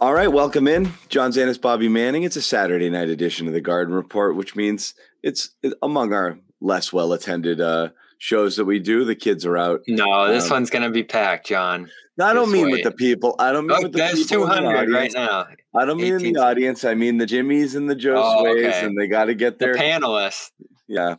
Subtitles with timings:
[0.00, 0.92] All right, welcome in.
[1.08, 2.22] John Zannis, Bobby Manning.
[2.22, 5.50] It's a Saturday night edition of the Garden Report, which means it's
[5.82, 9.04] among our less well attended uh, shows that we do.
[9.04, 9.80] The kids are out.
[9.88, 11.90] No, this Um, one's gonna be packed, John.
[12.20, 13.34] I don't mean with the people.
[13.40, 14.24] I don't mean Oh, with the people.
[14.46, 15.14] two in the right audience.
[15.14, 15.46] now.
[15.76, 16.84] I don't mean in the audience.
[16.84, 18.84] I mean the Jimmies and the Joe Oh, Sways, okay.
[18.86, 19.72] and they got to get there.
[19.72, 20.50] The their panelists.
[20.86, 21.16] yeah,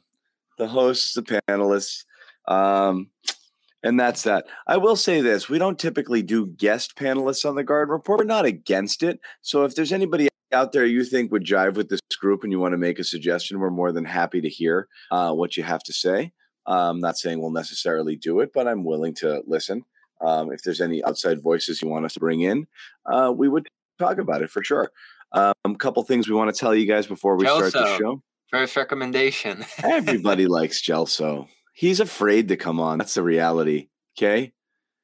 [0.57, 2.05] the hosts, the panelists,
[2.47, 3.09] um,
[3.83, 4.45] and that's that.
[4.67, 8.19] I will say this: we don't typically do guest panelists on the Garden Report.
[8.19, 9.19] We're not against it.
[9.41, 12.59] So if there's anybody out there you think would jive with this group and you
[12.59, 15.83] want to make a suggestion, we're more than happy to hear uh, what you have
[15.83, 16.31] to say.
[16.65, 19.83] I'm not saying we'll necessarily do it, but I'm willing to listen.
[20.21, 22.67] Um, if there's any outside voices you want us to bring in,
[23.05, 24.91] uh, we would talk about it for sure.
[25.31, 28.21] Um, a couple things we want to tell you guys before we start the show.
[28.49, 29.63] First recommendation.
[29.83, 31.47] Everybody likes Gelso.
[31.79, 32.97] He's afraid to come on.
[32.97, 33.87] That's the reality.
[34.17, 34.51] Okay.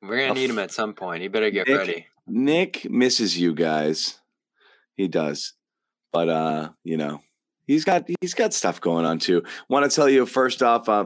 [0.01, 1.21] We're gonna need him at some point.
[1.21, 2.07] He better get Nick- ready.
[2.27, 4.19] Nick misses you guys.
[4.95, 5.53] He does.
[6.11, 7.21] But uh, you know,
[7.65, 9.43] he's got he's got stuff going on too.
[9.69, 11.05] Want to tell you first off, uh,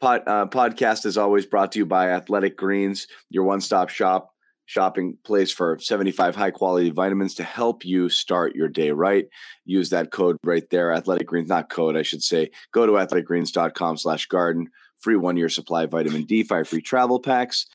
[0.00, 4.30] pod, uh podcast is always brought to you by Athletic Greens, your one-stop shop
[4.66, 9.26] shopping place for 75 high quality vitamins to help you start your day right.
[9.64, 12.52] Use that code right there, Athletic Greens, not code, I should say.
[12.70, 14.68] Go to athleticgreens.com slash garden,
[15.00, 17.66] free one-year supply of vitamin D, five free travel packs.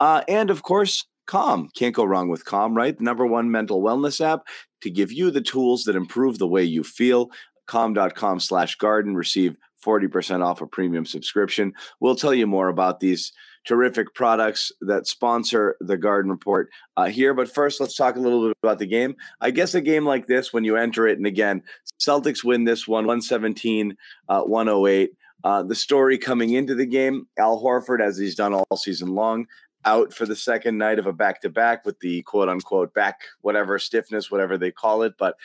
[0.00, 1.68] Uh, and of course, Calm.
[1.76, 2.96] Can't go wrong with Calm, right?
[2.96, 4.46] The number one mental wellness app
[4.80, 7.30] to give you the tools that improve the way you feel.
[7.66, 9.14] Calm.com slash garden.
[9.14, 11.74] Receive 40% off a premium subscription.
[12.00, 13.32] We'll tell you more about these
[13.66, 17.34] terrific products that sponsor the Garden Report uh, here.
[17.34, 19.14] But first, let's talk a little bit about the game.
[19.42, 21.62] I guess a game like this, when you enter it, and again,
[22.00, 23.94] Celtics win this one 117
[24.30, 25.10] uh, 108.
[25.44, 29.46] Uh, the story coming into the game, Al Horford, as he's done all season long,
[29.84, 33.20] out for the second night of a back to back with the quote unquote back,
[33.42, 35.14] whatever stiffness, whatever they call it.
[35.18, 35.36] But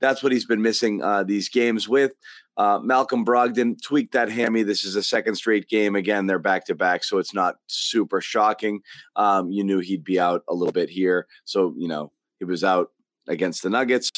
[0.00, 2.12] that's what he's been missing uh, these games with.
[2.56, 4.62] Uh, Malcolm Brogdon tweaked that hammy.
[4.62, 5.96] This is a second straight game.
[5.96, 8.80] Again, they're back to back, so it's not super shocking.
[9.16, 11.26] Um, you knew he'd be out a little bit here.
[11.44, 12.90] So, you know, he was out
[13.28, 14.10] against the Nuggets,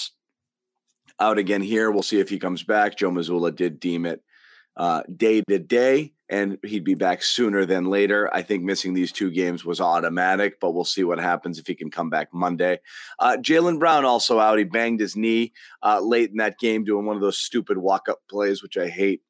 [1.20, 1.90] out again here.
[1.90, 2.96] We'll see if he comes back.
[2.96, 4.22] Joe Mazzulla did deem it
[5.16, 8.34] day to day, and he'd be back sooner than later.
[8.34, 11.74] I think missing these two games was automatic, but we'll see what happens if he
[11.74, 12.80] can come back Monday.
[13.18, 14.58] Uh, Jaylen Brown also out.
[14.58, 15.52] He banged his knee
[15.82, 18.88] uh, late in that game doing one of those stupid walk up plays, which I
[18.88, 19.20] hate.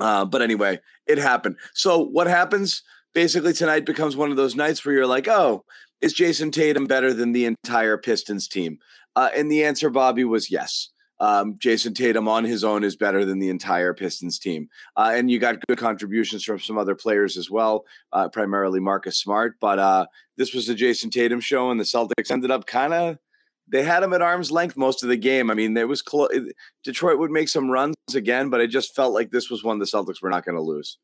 [0.00, 1.56] Uh, but anyway, it happened.
[1.72, 2.82] So what happens
[3.14, 5.64] basically tonight becomes one of those nights where you're like, oh,
[6.00, 8.78] is Jayson Tatum better than the entire Pistons team?
[9.14, 10.90] Uh, and the answer, Bobby, was yes.
[11.20, 14.68] Um, Jayson Tatum on his own is better than the entire Pistons team.
[14.96, 19.18] Uh, and you got good contributions from some other players as well, uh, primarily Marcus
[19.18, 19.56] Smart.
[19.60, 23.18] But uh, this was the Jayson Tatum show, and the Celtics ended up kind of.
[23.66, 25.50] They had him at arm's length most of the game.
[25.50, 26.28] I mean, there was clo-
[26.82, 29.86] Detroit would make some runs again, but it just felt like this was one the
[29.86, 30.98] Celtics were not going to lose.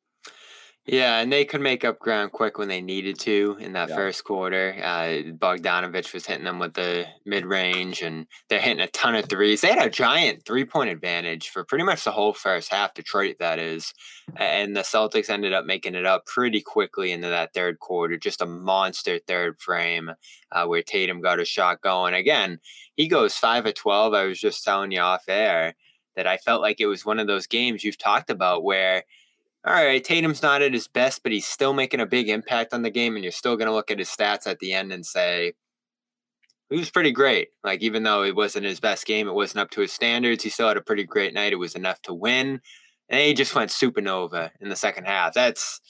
[0.92, 3.94] Yeah, and they could make up ground quick when they needed to in that Yeah.
[3.94, 4.74] first quarter.
[4.82, 9.28] Uh, Bogdanovich was hitting them with the mid range, and they're hitting a ton of
[9.28, 9.60] threes.
[9.60, 13.36] They had a giant three point advantage for pretty much the whole first half, Detroit,
[13.38, 13.94] that is.
[14.34, 18.16] And the Celtics ended up making it up pretty quickly into that third quarter.
[18.16, 20.10] Just a monster third frame
[20.50, 22.14] uh, where Tatum got a shot going.
[22.14, 22.58] Again,
[22.96, 24.12] he goes 5 of 12.
[24.12, 25.76] I was just telling you off air
[26.16, 29.04] that I felt like it was one of those games you've talked about where
[29.64, 32.82] all right, Tatum's not at his best, but he's still making a big impact on
[32.82, 35.04] the game, and you're still going to look at his stats at the end and
[35.04, 35.52] say,
[36.70, 37.48] he was pretty great.
[37.64, 40.50] Like, even though it wasn't his best game, it wasn't up to his standards, he
[40.50, 41.52] still had a pretty great night.
[41.52, 42.60] It was enough to win.
[43.08, 45.34] And he just went supernova in the second half.
[45.34, 45.80] That's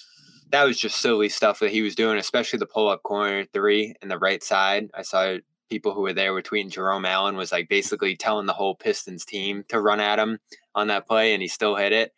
[0.51, 3.95] that was just silly stuff that he was doing, especially the pull up corner three
[4.03, 4.91] in the right side.
[4.95, 5.37] I saw
[5.69, 9.25] people who were there were tweeting Jerome Allen was like basically telling the whole Pistons
[9.25, 10.39] team to run at him
[10.75, 12.13] on that play, and he still hit it.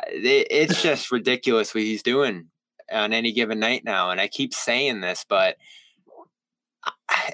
[0.00, 2.48] Uh, it's just ridiculous what he's doing
[2.92, 4.10] on any given night now.
[4.10, 5.56] And I keep saying this, but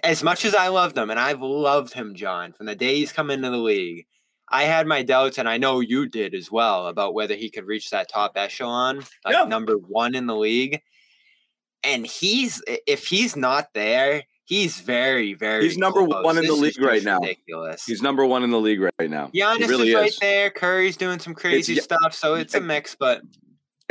[0.03, 3.13] as much as I loved him, and I've loved him, John, from the day he's
[3.13, 4.07] come into the league,
[4.49, 7.67] I had my doubts, and I know you did as well, about whether he could
[7.67, 9.45] reach that top echelon, like Yeah.
[9.45, 10.83] number one in the league.
[11.85, 15.65] And he's if he's not there, he's very, very.
[15.65, 16.25] He's number close.
[16.25, 17.21] one in the This is league right now.
[17.21, 17.85] Ridiculous.
[17.85, 19.31] He's number one in the league right now.
[19.35, 20.19] Giannis he really is right is.
[20.19, 20.51] there.
[20.51, 22.95] Curry's doing some crazy yeah, stuff, so it's a mix.
[22.95, 23.23] But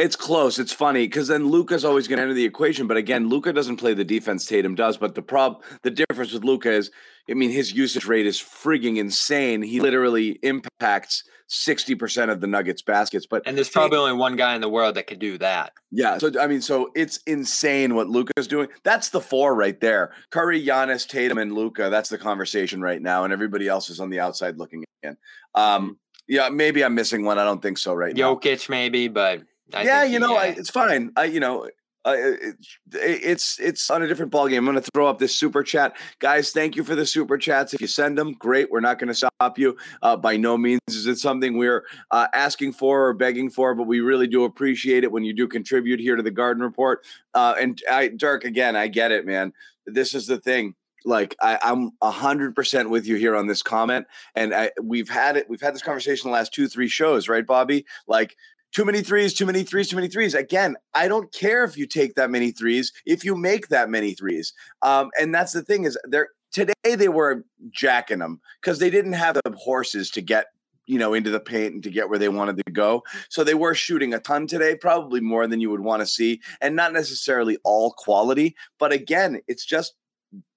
[0.01, 0.57] It's close.
[0.57, 2.87] It's funny because then Luka's always going to enter the equation.
[2.87, 4.97] But again, Luka doesn't play the defense Tatum does.
[4.97, 6.89] But the prob, the difference with Luka is,
[7.29, 9.61] I mean, his usage rate is frigging insane.
[9.61, 13.27] He literally impacts sixty percent of the Nuggets baskets.
[13.27, 15.73] But and there's probably only one guy in the world that could do that.
[15.91, 18.69] yeah, so I mean, so it's insane what Luka's doing.
[18.83, 21.89] That's the four right there: Curry, Giannis, Tatum, and Luka.
[21.91, 25.15] That's the conversation right now, and everybody else is on the outside looking in.
[25.53, 27.37] Um, yeah, maybe I'm missing one.
[27.37, 28.35] I don't think so right now.
[28.35, 29.41] Jokic, maybe, but
[29.73, 31.11] I yeah, you know, I, it's fine.
[31.15, 31.69] I, you know,
[32.03, 32.55] uh, it,
[32.91, 34.57] it's it's on a different ballgame.
[34.57, 36.51] I'm going to throw up this super chat, guys.
[36.51, 37.73] Thank you for the super chats.
[37.73, 38.71] If you send them, great.
[38.71, 39.77] We're not going to stop you.
[40.01, 43.85] Uh, by no means is it something we're uh, asking for or begging for, but
[43.87, 47.05] we really do appreciate it when you do contribute here to the Garden Report.
[47.33, 49.53] Uh, and I, Dirk, again, I get it, man.
[49.85, 50.75] This is the thing
[51.05, 55.09] like I, I'm a hundred percent with you here on this comment, and I, we've
[55.09, 55.49] had it.
[55.49, 57.85] We've had this conversation the last two, three shows, right, Bobby?
[58.07, 58.35] Like
[58.71, 60.33] too many threes, too many threes, too many threes.
[60.33, 64.13] Again, I don't care if you take that many threes, if you make that many
[64.13, 64.53] threes.
[64.81, 69.13] Um, and that's the thing is, they're today they were jacking them because they didn't
[69.13, 70.47] have the horses to get
[70.85, 73.53] you know into the paint and to get where they wanted to go so they
[73.53, 76.91] were shooting a ton today probably more than you would want to see and not
[76.91, 79.93] necessarily all quality but again it's just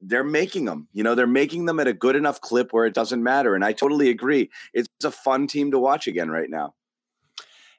[0.00, 0.88] they're making them.
[0.92, 3.54] You know, they're making them at a good enough clip where it doesn't matter.
[3.54, 4.50] And I totally agree.
[4.72, 6.74] It's a fun team to watch again right now.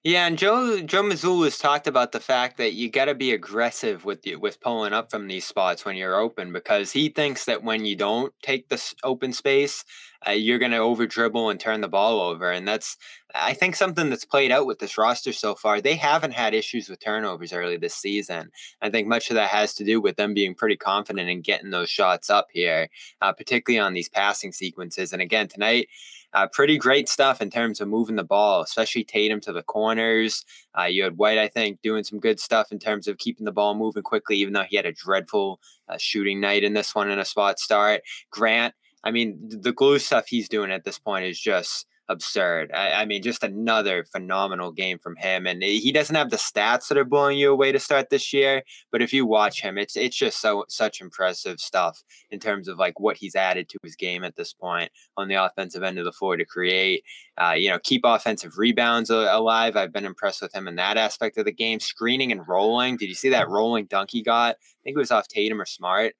[0.07, 4.05] Yeah, and Joe Joe has talked about the fact that you got to be aggressive
[4.05, 7.63] with you with pulling up from these spots when you're open because he thinks that
[7.63, 9.83] when you don't take this open space,
[10.27, 12.97] uh, you're going to over dribble and turn the ball over, and that's
[13.33, 15.81] I think something that's played out with this roster so far.
[15.81, 18.51] They haven't had issues with turnovers early this season.
[18.83, 21.71] I think much of that has to do with them being pretty confident in getting
[21.71, 22.89] those shots up here,
[23.23, 25.13] uh, particularly on these passing sequences.
[25.13, 25.87] And again tonight.
[26.35, 30.43] Uh, pretty great stuff in terms of moving the ball, especially Tatum to the corners.
[30.77, 33.53] Uh, you had White, I think, doing some good stuff in terms of keeping the
[33.53, 37.09] ball moving quickly, even though he had a dreadful uh, shooting night in this one
[37.09, 38.01] in a spot start.
[38.31, 42.71] Grant, I mean, the glue stuff he's doing at this point is just absurd.
[42.73, 45.47] I, I mean, just another phenomenal game from him.
[45.47, 48.63] And he doesn't have the stats that are blowing you away to start this year,
[48.91, 52.77] but if you watch him, it's it's just so such impressive stuff in terms of
[52.77, 56.05] like what he's added to his game at this point on the offensive end of
[56.05, 57.03] the floor to create,
[57.37, 59.75] uh, you know, keep offensive rebounds alive.
[59.75, 61.79] I've been impressed with him in that aspect of the game.
[61.79, 62.97] Screening and rolling.
[62.97, 64.55] Did you see that rolling dunk he got?
[64.55, 66.13] I think it was off Tatum or Smart.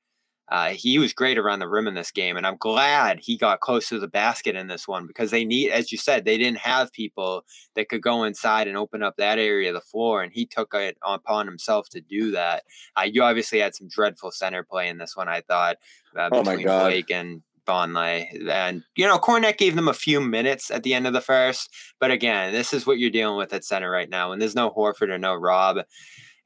[0.49, 3.61] Uh, he was great around the rim in this game, and I'm glad he got
[3.61, 6.59] close to the basket in this one because they need, as you said, they didn't
[6.59, 7.43] have people
[7.75, 10.73] that could go inside and open up that area of the floor, and he took
[10.75, 12.63] it upon himself to do that.
[12.95, 15.77] Uh, you obviously had some dreadful center play in this one, I thought,
[16.15, 16.89] uh, Oh my between God.
[16.89, 18.47] Blake and Vonleh.
[18.49, 21.73] And, you know, Kornet gave them a few minutes at the end of the first.
[21.99, 24.31] But again, this is what you're dealing with at center right now.
[24.31, 25.77] And there's no Horford or no Rob.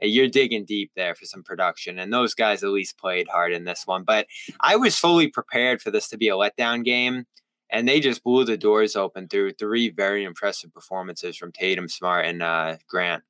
[0.02, 2.00] You're digging deep there for some production.
[2.00, 4.04] And those guys at least played hard in this one.
[4.04, 4.28] But
[4.62, 7.26] I was fully prepared for this to be a letdown game.
[7.70, 12.26] And they just blew the doors open through three very impressive performances from Tatum, Smart,
[12.26, 13.24] and uh, Grant.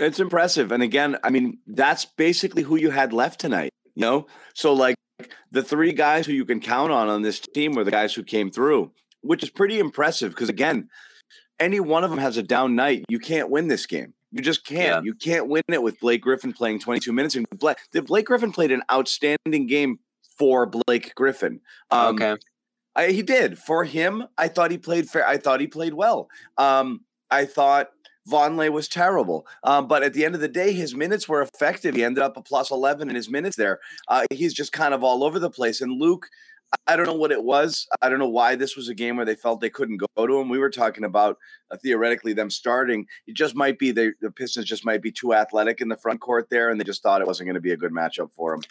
[0.00, 0.72] It's impressive.
[0.72, 4.26] And again, I mean, that's basically who you had left tonight, you know?
[4.54, 4.96] So, like,
[5.52, 8.22] the three guys who you can count on on this team were the guys who
[8.22, 10.88] came through, which is pretty impressive because, again,
[11.58, 13.04] any one of them has a down night.
[13.08, 14.14] You can't win this game.
[14.32, 15.04] You just can't.
[15.04, 15.08] Yeah.
[15.08, 17.34] You can't win it with Blake Griffin playing 22 minutes.
[17.34, 19.98] And Blake, Blake Griffin played an outstanding game
[20.38, 21.60] for Blake Griffin.
[21.90, 22.36] Um, okay.
[22.96, 24.24] I, he did for him.
[24.36, 25.26] I thought he played fair.
[25.26, 26.28] I thought he played well.
[26.58, 27.90] Um, I thought
[28.28, 31.94] Vonleh was terrible, um, but at the end of the day, his minutes were effective.
[31.94, 33.78] He ended up a plus eleven in his minutes there.
[34.08, 35.80] Uh, he's just kind of all over the place.
[35.80, 36.28] And Luke,
[36.86, 37.86] I don't know what it was.
[38.00, 40.38] I don't know why this was a game where they felt they couldn't go to
[40.40, 40.48] him.
[40.48, 41.36] We were talking about
[41.70, 43.06] uh, theoretically them starting.
[43.26, 46.20] It just might be they, the Pistons just might be too athletic in the front
[46.20, 48.54] court there, and they just thought it wasn't going to be a good matchup for
[48.54, 48.62] him.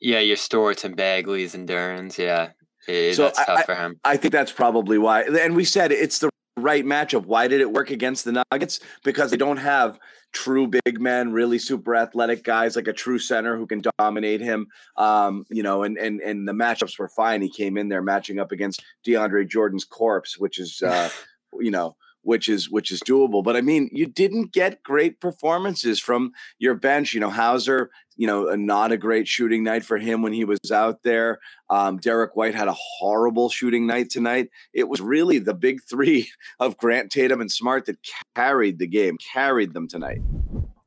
[0.00, 2.18] Yeah, your Stewarts and Bagleys and Durens.
[2.18, 2.50] Yeah.
[2.88, 3.98] Eh, So that's I- tough for him.
[4.04, 5.22] I think that's probably why.
[5.22, 7.26] And we said it's the right matchup.
[7.26, 8.80] Why did it work against the Nuggets?
[9.04, 9.98] Because they don't have
[10.32, 14.66] true big men, really super athletic guys like a true center who can dominate him.
[14.96, 17.42] Um, you know, and and and the matchups were fine.
[17.42, 21.10] He came in there matching up against DeAndre Jordan's corpse, which is uh,
[21.60, 23.42] you know, which is which is doable.
[23.42, 27.14] But I mean, you didn't get great performances from your bench.
[27.14, 30.44] You know, Hauser, you know, a, not a great shooting night for him when he
[30.44, 31.38] was out there.
[31.68, 34.48] Um, Derrick White had a horrible shooting night tonight.
[34.72, 36.30] It was really the big three
[36.60, 37.98] of Grant Tatum and Smart that
[38.34, 40.20] carried the game, carried them tonight.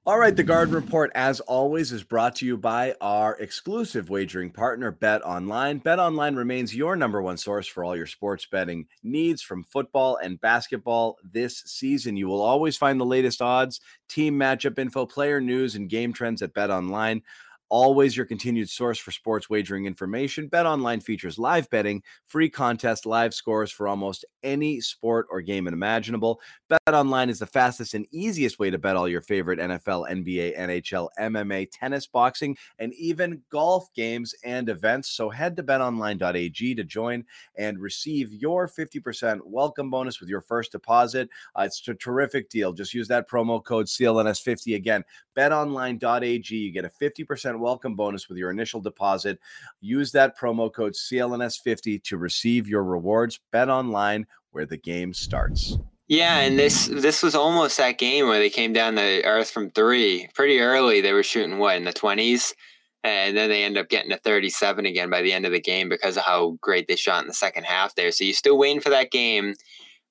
[0.10, 4.50] All right, the Garden Report, as always, is brought to you by our exclusive wagering
[4.50, 5.78] partner, Bet Online.
[5.78, 10.18] Bet Online remains your number one source for all your sports betting needs from football
[10.18, 12.18] and basketball this season.
[12.18, 16.42] You will always find the latest odds, team matchup info, player news, and game trends
[16.42, 17.22] at Bet Online
[17.70, 20.48] always your continued source for sports wagering information.
[20.48, 25.68] Bet Online features live betting, free contest, live scores for almost any sport or game
[25.68, 26.42] imaginable.
[26.68, 30.58] Bet Online is the fastest and easiest way to bet all your favorite NFL, NBA,
[30.58, 35.12] NHL, MMA, tennis, boxing, and even golf games and events.
[35.12, 37.24] So head to betonline.ag to join
[37.58, 41.30] and receive your 50% welcome bonus with your first deposit.
[41.56, 42.74] Uh, it's a terrific deal.
[42.74, 45.04] Just use that promo code CLNS50 again.
[45.36, 46.56] betonline.ag.
[46.56, 49.40] You get a 50% welcome bonus with your initial deposit.
[49.82, 53.40] Use that promo code CLNS50 to receive your rewards.
[53.52, 55.78] Bet online where the game starts.
[56.08, 59.70] Yeah, and this this was almost that game where they came down the earth from
[59.70, 61.02] three pretty early.
[61.02, 62.56] They were shooting what in the twenties,
[63.04, 65.62] and then they end up getting to thirty seven again by the end of the
[65.62, 68.12] game because of how great they shot in the second half there.
[68.12, 69.54] So you're still waiting for that game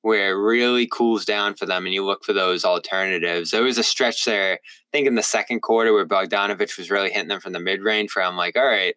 [0.08, 3.50] where it really cools down for them, and you look for those alternatives.
[3.50, 4.58] There was a stretch there, I
[4.90, 8.16] think in the second quarter where Bogdanovich was really hitting them from the mid range.
[8.16, 8.94] Where I'm like, all right,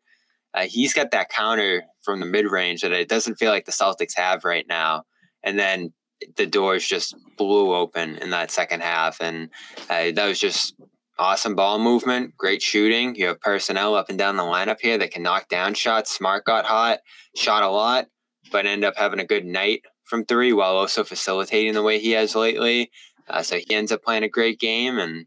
[0.54, 3.74] uh, he's got that counter from the mid range that it doesn't feel like the
[3.74, 5.04] Celtics have right now.
[5.44, 5.92] And then
[6.38, 9.50] the doors just blew open in that second half, and
[9.90, 10.76] uh, that was just
[11.20, 13.16] awesome ball movement, great shooting.
[13.16, 16.16] You have personnel up and down the lineup here that can knock down shots.
[16.16, 17.00] Smart got hot,
[17.36, 18.08] shot a lot,
[18.50, 22.12] but ended up having a good night from three while also facilitating the way he
[22.12, 22.92] has lately.
[23.30, 25.00] Uh, so he ends up playing a great game.
[25.00, 25.26] And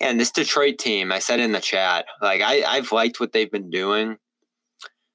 [0.00, 3.50] and this Detroit team, I said in the chat, like I, I've liked what they've
[3.50, 4.18] been doing,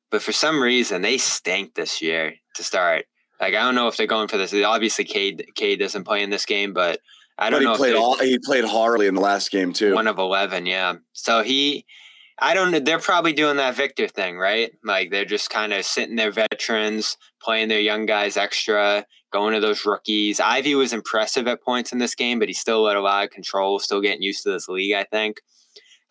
[0.09, 3.03] but for some reason they stink this year to start.
[3.41, 4.53] Like I don't know if they're going for this.
[4.53, 7.01] Obviously, Cade Cade doesn't play in this game, but
[7.37, 7.77] I don't but he know.
[7.77, 9.93] Played all, he played horribly in the last game too.
[9.93, 10.95] One of eleven, yeah.
[11.11, 11.85] So he,
[12.39, 12.79] I don't know.
[12.79, 14.71] They're probably doing that Victor thing, right?
[14.83, 19.61] Like they're just kind of sitting their veterans, playing their young guys extra, going to
[19.61, 20.39] those rookies.
[20.39, 23.29] Ivey was impressive at points in this game, but he still had a lot of
[23.31, 24.93] control, still getting used to this league.
[24.93, 25.37] I think.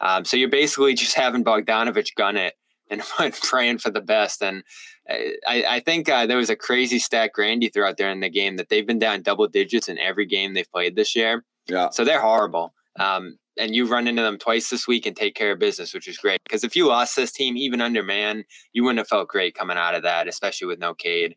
[0.00, 2.54] Um, so you're basically just having Bogdanovich gun it
[2.90, 3.02] and
[3.43, 4.43] praying for the best.
[4.43, 4.62] And
[5.09, 8.31] I, I think uh, there was a crazy stat Grande threw out there in the
[8.31, 11.45] game that they've been down double digits in every game they've played this year.
[11.66, 11.90] Yeah.
[11.90, 12.75] So they're horrible.
[12.99, 16.08] Um, and you run into them twice this week and take care of business, which
[16.08, 16.40] is great.
[16.44, 19.76] Because if you lost this team, even under man, you wouldn't have felt great coming
[19.76, 21.37] out of that, especially with no Cade.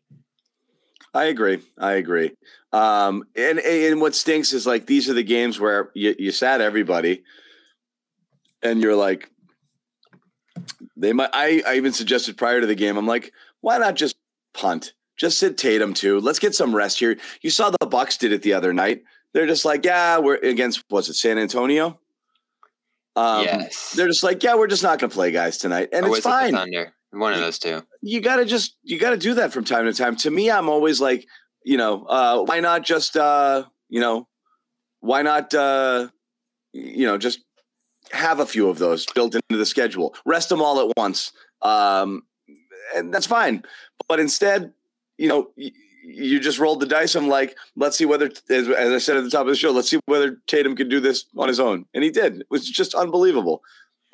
[1.14, 1.60] I agree.
[1.78, 2.32] I agree.
[2.72, 6.60] Um, and and what stinks is like these are the games where you, you sat
[6.60, 7.22] everybody,
[8.62, 9.30] and you're like,
[10.96, 11.30] they might.
[11.32, 12.96] I, I even suggested prior to the game.
[12.96, 13.32] I'm like,
[13.62, 14.16] why not just
[14.52, 14.92] punt?
[15.16, 16.20] Just sit Tatum too.
[16.20, 17.16] Let's get some rest here.
[17.40, 19.02] You saw the Bucks did it the other night.
[19.32, 21.98] They're just like, yeah, we're against was it San Antonio?
[23.18, 23.94] Um, yes.
[23.96, 26.18] They're just like, yeah, we're just not going to play guys tonight, and or it's
[26.18, 26.52] it fine.
[26.52, 26.92] Thunder?
[27.10, 27.82] One of those two.
[28.00, 30.14] You got to just you got to do that from time to time.
[30.16, 31.26] To me, I'm always like,
[31.64, 34.28] you know, uh, why not just, uh, you know,
[35.00, 36.08] why not, uh,
[36.72, 37.40] you know, just
[38.12, 40.14] have a few of those built into the schedule.
[40.24, 41.32] Rest them all at once,
[41.62, 42.22] um,
[42.94, 43.64] and that's fine.
[44.08, 44.72] But instead,
[45.16, 45.50] you know,
[46.10, 47.14] you just rolled the dice.
[47.14, 49.70] I'm like, let's see whether, as, as I said at the top of the show,
[49.70, 52.40] let's see whether Tatum could do this on his own, and he did.
[52.40, 53.62] It was just unbelievable.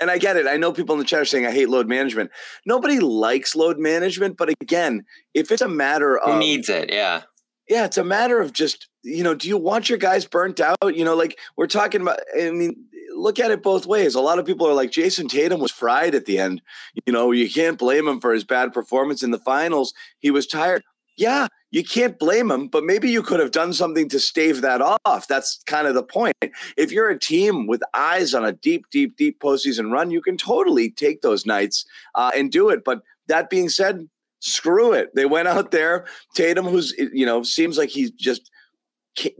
[0.01, 0.49] And I get it.
[0.49, 2.33] I know people in the chat are saying I hate load management.
[2.67, 6.93] Nobody likes load management, but again, if it's a matter of Who of needs it?
[6.93, 7.23] Yeah.
[7.69, 10.77] yeah, it's a matter of just, you know, do you want your guys burnt out?
[10.83, 12.77] You know, like we're talking about, I mean,
[13.17, 14.15] look at it both ways.
[14.15, 16.61] A lot of people are like, Jayson Tatum was fried at the end.
[17.07, 19.95] You know, you can't blame him for his bad performance in the finals.
[20.19, 20.83] He was tired.
[21.17, 24.81] Yeah, you can't blame him, but maybe you could have done something to stave that
[24.81, 25.27] off.
[25.27, 26.37] That's kind of the point.
[26.77, 30.37] If you're a team with eyes on a deep, deep, deep postseason run, you can
[30.37, 32.85] totally take those nights uh, and do it.
[32.85, 35.13] But that being said, screw it.
[35.17, 36.07] They went out there.
[36.37, 38.53] Tatum, who's you know seems like he's just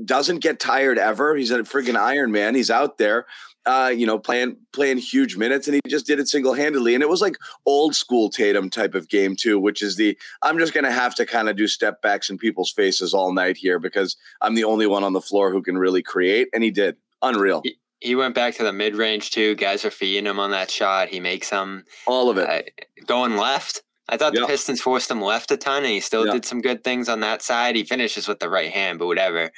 [0.05, 1.37] doesn't get tired ever.
[1.37, 2.57] He's a freaking Iron Man.
[2.57, 3.27] He's out there,
[3.67, 6.95] uh, you know, playing playing huge minutes, and he just did it single handedly.
[6.95, 10.59] And it was like old school Tatum type of game too, which is the I'm
[10.59, 13.79] just gonna have to kind of do step backs in people's faces all night here
[13.79, 16.97] because I'm the only one on the floor who can really create, and he did.
[17.23, 17.63] Unreal.
[17.65, 19.55] He, he went back to the mid range too.
[19.55, 21.09] Guys are feeding him on that shot.
[21.09, 23.83] He makes them all of it uh, going left.
[24.09, 24.43] I thought Yep.
[24.43, 26.33] the Pistons forced him left a ton, and he still Yeah.
[26.33, 27.75] did some good things on that side.
[27.75, 29.51] He finishes with the right hand, but whatever.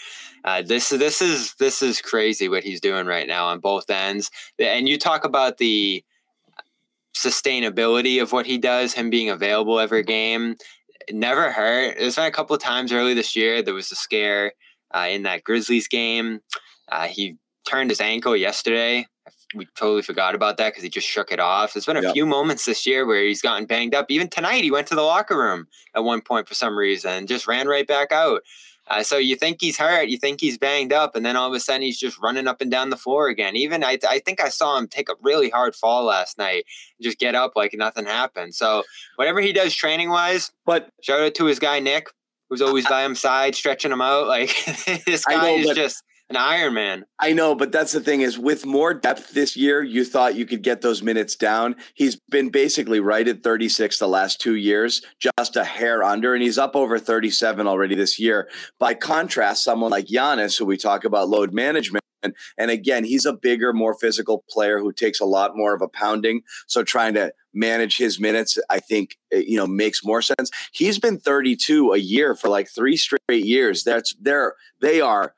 [0.45, 4.31] Uh, this this is this is crazy what he's doing right now on both ends.
[4.59, 6.05] And you talk about the
[7.15, 10.57] sustainability of what he does, him being available every game.
[11.09, 11.97] It never hurt.
[11.99, 14.53] There's been a couple of times early this year there was a scare
[14.95, 16.41] uh, in that Grizzlies game.
[16.89, 17.37] Uh, he
[17.67, 19.07] turned his ankle yesterday.
[19.55, 21.73] We totally forgot about that because he just shook it off.
[21.73, 22.15] There's been a Yep.
[22.15, 24.11] few moments this year where he's gotten banged up.
[24.11, 27.47] Even tonight, he went to the locker room at one point for some reason just
[27.47, 28.43] ran right back out.
[28.89, 31.55] Uh, so you think he's hurt, you think he's banged up, and then all of
[31.55, 33.57] a sudden he's just running up and down the floor again.
[33.57, 36.65] Even I, I think I saw him take a really hard fall last night,
[36.99, 38.55] and just get up like nothing happened.
[38.55, 38.85] So
[39.17, 42.09] whatever he does training wise, But shout out to his guy Nick,
[42.49, 44.29] who's always by his side, stretching him out.
[44.29, 44.51] Like
[45.07, 47.05] this guy know, is just an Iron Man.
[47.21, 50.45] I know, but that's the thing is with more depth this year, you thought you
[50.45, 51.77] could get those minutes down.
[51.95, 56.43] He's been basically right at 36 the last two years, just a hair under, and
[56.43, 58.49] he's up over 37 already this year.
[58.79, 62.03] By contrast, someone like Giannis, who we talk about load management,
[62.59, 65.89] and again, he's a bigger, more physical player who takes a lot more of a
[65.89, 66.43] pounding.
[66.67, 70.51] So trying to manage his minutes, I think, eh, you know, makes more sense.
[70.73, 73.85] He's been 32 a year for like three straight years.
[73.85, 75.35] That's they're they are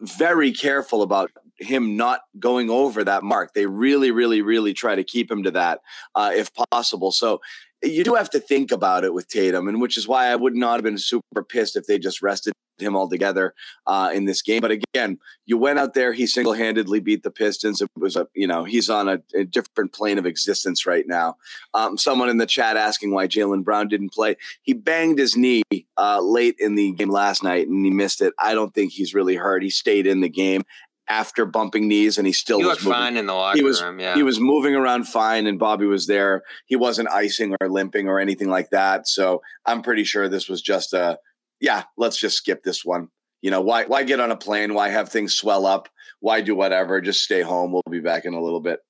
[0.00, 3.52] very careful about him not going over that mark.
[3.54, 5.80] They really, really, really try to keep him to that
[6.14, 7.12] uh, if possible.
[7.12, 7.40] So
[7.82, 10.54] you do have to think about it with Tatum, and which is why I would
[10.54, 13.54] not have been super pissed if they just rested him altogether
[13.86, 14.60] uh, in this game.
[14.60, 17.80] But again, you went out there, he single handedly beat the Pistons.
[17.80, 21.36] It was a, you know, he's on a, a different plane of existence right now.
[21.74, 24.36] Um, someone in the chat asking why Jaylen Brown didn't play.
[24.62, 25.62] He banged his knee
[25.96, 28.32] uh, late in the game last night and he missed it.
[28.38, 29.62] I don't think he's really hurt.
[29.62, 30.62] He stayed in the game
[31.10, 33.98] after bumping knees and he still He was fine in the locker was- room.
[33.98, 34.14] Yeah.
[34.14, 36.42] He was moving around fine, and Bobby was there.
[36.66, 39.08] He wasn't icing or limping or anything like that.
[39.08, 41.18] So I'm pretty sure this was just a,
[41.60, 43.08] yeah, let's just skip this one.
[43.42, 44.72] You know, why why get on a plane?
[44.74, 45.88] Why have things swell up?
[46.20, 47.00] Why do whatever?
[47.00, 47.72] Just stay home.
[47.72, 48.80] We'll be back in a little bit.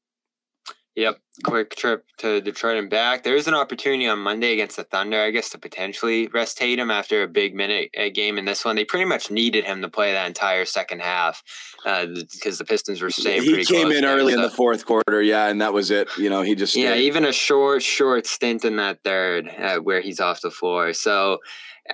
[1.00, 1.18] Yep.
[1.44, 3.22] Quick trip to Detroit and back.
[3.22, 6.90] There is an opportunity on Monday against the Thunder, I guess, to potentially rest Tatum
[6.90, 8.76] after a big minute uh, game in this one.
[8.76, 11.42] They pretty much needed him to play that entire second half
[11.86, 14.84] uh, because the Pistons were staying he pretty came in there, early in the fourth
[14.84, 16.10] quarter, yeah, and that was it.
[16.18, 17.04] You know, he just Yeah, stayed.
[17.04, 20.92] even a short, short stint in that third uh, where he's off the floor.
[20.92, 21.38] So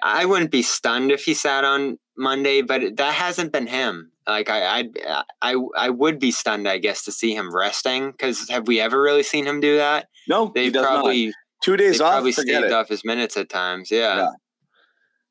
[0.02, 4.10] I wouldn't be stunned if he sat on Monday, but that hasn't been him.
[4.26, 8.10] Like I, I, I, I would be stunned, I guess, to see him resting.
[8.10, 10.08] Because have we ever really seen him do that?
[10.28, 10.94] no, They've does not.
[10.94, 12.12] probably, two days off.
[12.14, 12.72] probably staved it.
[12.72, 13.90] off his minutes at times.
[13.90, 14.16] Yeah.
[14.16, 14.30] Yeah.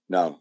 [0.10, 0.40] No.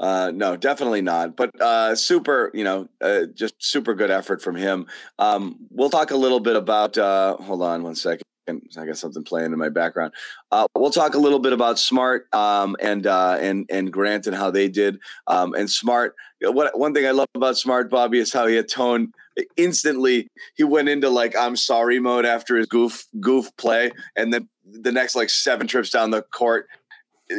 [0.00, 1.36] Uh, no, definitely not.
[1.36, 4.86] But uh, super, you know, uh, just super good effort from him.
[5.18, 6.98] Um, we'll talk a little bit about.
[6.98, 8.24] Uh, hold on one second.
[8.48, 10.12] I got something playing in my background.
[10.50, 14.34] Uh, we'll talk a little bit about Smart um, and uh, and and Grant and
[14.34, 14.98] how they did.
[15.26, 16.16] Um, and Smart.
[16.40, 19.14] What one thing I love about Smart Bobby is how he atoned
[19.56, 20.28] instantly.
[20.54, 24.92] He went into like I'm sorry mode after his goof goof play, and then the
[24.92, 26.68] next like seven trips down the court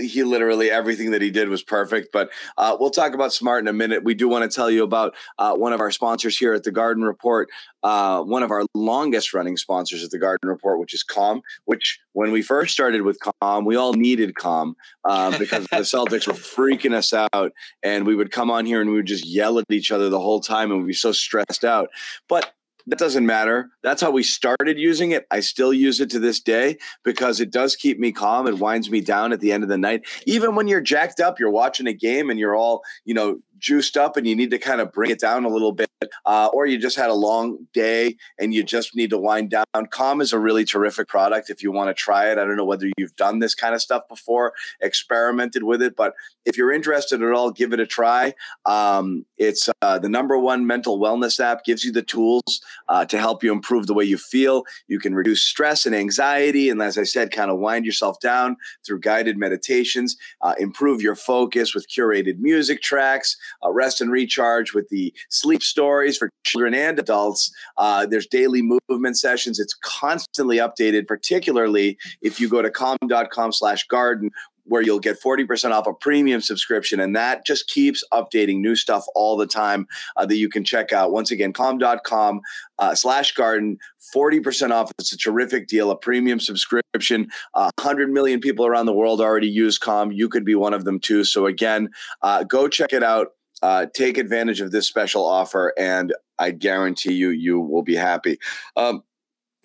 [0.01, 2.09] he literally everything that he did was perfect.
[2.11, 4.03] But uh, we'll talk about Smart in a minute.
[4.03, 6.71] We do want to tell you about uh, one of our sponsors here at the
[6.71, 7.49] Garden Report,
[7.83, 11.41] uh, one of our longest running sponsors at the Garden Report, which is Calm.
[11.65, 14.75] Which when we first started with Calm, we all needed Calm
[15.05, 17.51] uh, because the Celtics were freaking us out,
[17.83, 20.19] and we would come on here and we would just yell at each other the
[20.19, 21.89] whole time, and we'd be so stressed out.
[22.27, 22.53] But
[22.87, 23.69] that doesn't matter.
[23.81, 25.25] That's how we started using it.
[25.31, 28.47] I still use it to this day because it does keep me calm.
[28.47, 30.05] It winds me down at the end of the night.
[30.25, 33.97] Even when you're jacked up, you're watching a game and you're all, you know, juiced
[33.97, 35.89] up and you need to kind of bring it down a little bit,
[36.25, 39.63] uh, or you just had a long day and you just need to wind down.
[39.89, 42.37] Calm is a really terrific product if you want to try it.
[42.37, 46.13] I don't know whether you've done this kind of stuff before, experimented with it, but
[46.45, 48.33] if you're interested at all, give it a try.
[48.65, 53.17] Um, it's uh, the number one mental wellness app, gives you the tools uh, to
[53.17, 54.63] help you improve the way you feel.
[54.87, 56.69] You can reduce stress and anxiety.
[56.69, 61.15] And as I said, kind of wind yourself down through guided meditations, uh, improve your
[61.15, 66.73] focus with curated music tracks, uh, rest and recharge with the sleep stories for children
[66.73, 67.51] and adults.
[67.77, 69.59] Uh, there's daily movement sessions.
[69.59, 74.31] It's constantly updated, particularly if you go to calm.com slash garden
[74.65, 76.99] where you'll get 40% off a premium subscription.
[76.99, 80.93] And that just keeps updating new stuff all the time uh, that you can check
[80.93, 81.11] out.
[81.11, 82.41] Once again, calm.com
[82.79, 83.77] uh, slash garden,
[84.15, 84.91] 40% off.
[84.99, 87.29] It's a terrific deal, a premium subscription.
[87.53, 90.11] Uh, 100 million people around the world already use Calm.
[90.11, 91.23] You could be one of them too.
[91.23, 91.89] So again,
[92.21, 93.33] uh, go check it out.
[93.63, 98.37] Uh, take advantage of this special offer, and I guarantee you, you will be happy.
[98.75, 99.03] Um,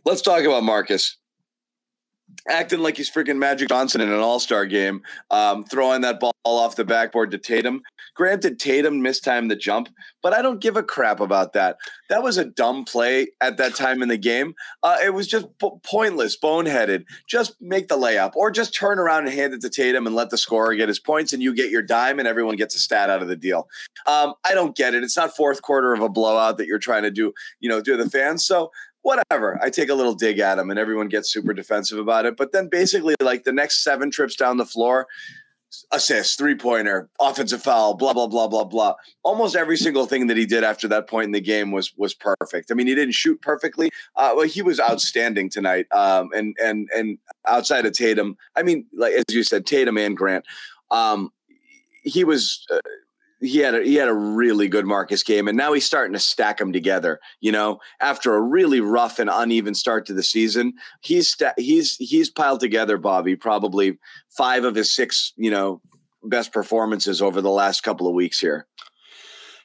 [0.05, 1.17] let's talk about Marcus
[2.49, 6.33] acting like he's freaking Magic Johnson in an All Star game, um, throwing that ball
[6.45, 7.83] off the backboard to Tatum.
[8.15, 9.89] Granted, Tatum mistimed the jump,
[10.23, 11.77] but I don't give a crap about that.
[12.09, 14.55] That was a dumb play at that time in the game.
[14.83, 17.05] Uh, it was just p- pointless, boneheaded.
[17.29, 20.31] Just make the layup, or just turn around and hand it to Tatum and let
[20.31, 23.11] the scorer get his points, and you get your dime, and everyone gets a stat
[23.11, 23.69] out of the deal.
[24.07, 25.05] Um, I don't get it.
[25.05, 27.97] It's not fourth quarter of a blowout that you're trying to do, you know, do
[27.97, 28.45] the fans.
[28.45, 28.71] So
[29.03, 29.59] whatever.
[29.63, 32.37] I take a little dig at him and everyone gets super defensive about it.
[32.37, 35.07] But then basically, like the next seven trips down the floor,
[35.93, 38.95] assist, three pointer, offensive foul, blah, blah, blah, blah, blah.
[39.23, 42.15] Almost every single thing that he did after that point in the game was was
[42.15, 42.71] perfect.
[42.71, 43.91] I mean, he didn't shoot perfectly.
[44.17, 45.87] Uh, well, he was outstanding tonight.
[45.93, 50.17] Um, and and and outside of Tatum, I mean, like as you said, Tatum and
[50.17, 50.45] Grant.
[50.91, 51.33] Um,
[52.03, 52.79] he was uh,
[53.41, 56.19] he had a, he had a really good Marcus game, and now he's starting to
[56.19, 57.21] stack them together.
[57.41, 61.97] You know, after a really rough and uneven start to the season, he's sta- he's
[61.97, 63.99] he's piled together, Bobby, probably
[64.31, 65.81] five of his six, you know,
[66.25, 68.67] best performances over the last couple of weeks here.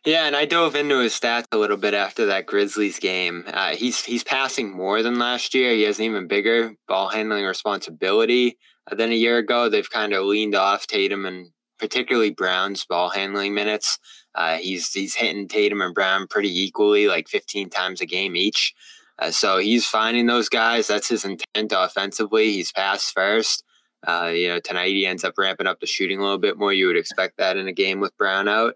[0.05, 3.45] Yeah, and I dove into his stats a little bit after that Grizzlies game.
[3.47, 5.71] Uh, he's he's passing more than last year.
[5.71, 8.57] He has an even bigger ball handling responsibility
[8.91, 9.69] uh, than a year ago.
[9.69, 11.51] They've kind of leaned off Tatum and
[11.83, 13.99] particularly Brown's ball handling minutes.
[14.33, 18.73] Uh, he's he's hitting Tatum and Brown pretty equally, like 15 times a game each.
[19.19, 20.87] Uh, so he's finding those guys.
[20.87, 22.53] That's his intent offensively.
[22.53, 23.65] He's passed first.
[24.07, 26.71] Uh, you know, tonight he ends up ramping up the shooting a little bit more.
[26.71, 28.75] You would expect that in a game with Brown out,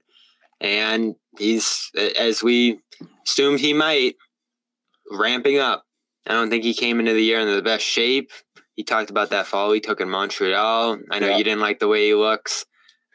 [0.60, 1.90] and he's
[2.20, 2.82] as we
[3.26, 4.16] assumed he might
[5.10, 5.86] ramping up.
[6.26, 8.32] I don't think he came into the year in the best shape.
[8.76, 11.00] He talked about that fall he took in Montreal.
[11.10, 11.38] I know yeah.
[11.38, 12.66] you didn't like the way he looks.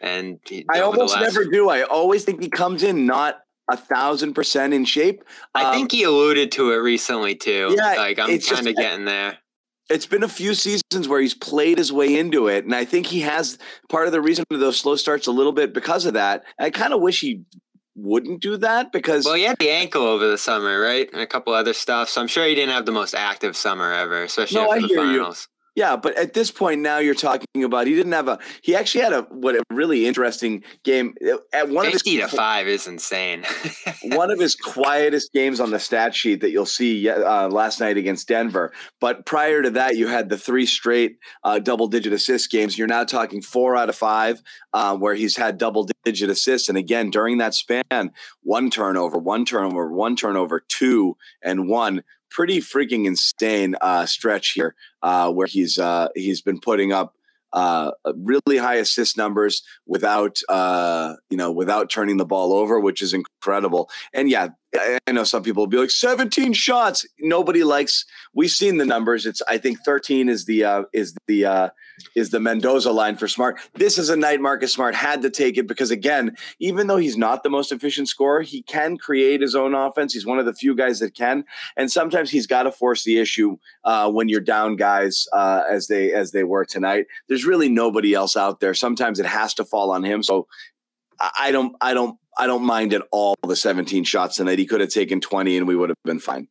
[0.03, 1.23] And he, I almost last...
[1.23, 1.71] never do.
[1.71, 3.39] I always think he comes in not
[3.71, 5.25] a thousand percent in shape.
[5.55, 7.75] I um, think he alluded to it recently too.
[7.77, 9.39] Yeah, like I'm kind of getting there.
[9.89, 13.07] It's been a few seasons where he's played his way into it, and I think
[13.07, 16.15] he has part of the reason for those slow starts a little bit because of
[16.15, 16.45] that.
[16.59, 17.43] I kind of wish he
[17.95, 21.27] wouldn't do that because well, he had the ankle over the summer, right, and a
[21.27, 22.09] couple other stuff.
[22.09, 24.89] So I'm sure he didn't have the most active summer ever, especially no, after I
[24.89, 25.49] the finals.
[25.49, 25.52] You.
[25.75, 29.05] Yeah, but at this point now you're talking about he didn't have a he actually
[29.05, 31.15] had a what a really interesting game
[31.55, 33.45] at one 50 of his, to 5 is insane.
[34.03, 37.97] one of his quietest games on the stat sheet that you'll see uh, last night
[37.97, 38.73] against Denver.
[39.01, 42.77] But prior to that you had the three straight uh, double digit assist games.
[42.77, 44.43] You're now talking 4 out of 5
[44.75, 49.47] uh, where he's had double digit assists and again during that span one turnover, one
[49.47, 55.79] turnover, one turnover, two and one pretty freaking insane uh, stretch here uh, where he's
[55.79, 57.15] uh, he's been putting up
[57.53, 63.03] uh, really high assist numbers without uh, you know without turning the ball over, which
[63.03, 63.91] is incredible.
[64.13, 67.05] And yeah, I know some people will be like 17 shots.
[67.19, 68.07] Nobody likes.
[68.33, 69.27] We've seen the numbers.
[69.27, 71.69] It's I think 13 is the uh, is the uh,
[72.17, 73.61] is the Mendoza line for Smart.
[73.75, 77.19] This is a night Marcus Smart had to take it because again, even though he's
[77.19, 80.15] not the most efficient scorer, he can create his own offense.
[80.15, 81.45] He's one of the few guys that can,
[81.77, 85.89] and sometimes he's got to force the issue uh, when you're down guys uh, as
[85.89, 87.07] they as they were tonight.
[87.29, 88.73] There's really nobody else out there.
[88.73, 90.23] Sometimes it has to fall on him.
[90.23, 90.47] So
[91.39, 94.59] I don't I don't I don't mind at all the 17 shots tonight.
[94.59, 96.49] He could have taken 20 and we would have been fine.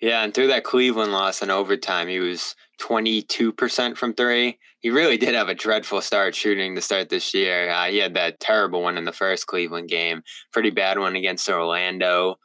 [0.00, 4.58] Yeah, and through that Cleveland loss in overtime, he was 22% from three.
[4.80, 7.70] He really did have a dreadful start shooting to start this year.
[7.70, 11.48] Uh, he had that terrible one in the first Cleveland game, pretty bad one against
[11.48, 12.36] Orlando.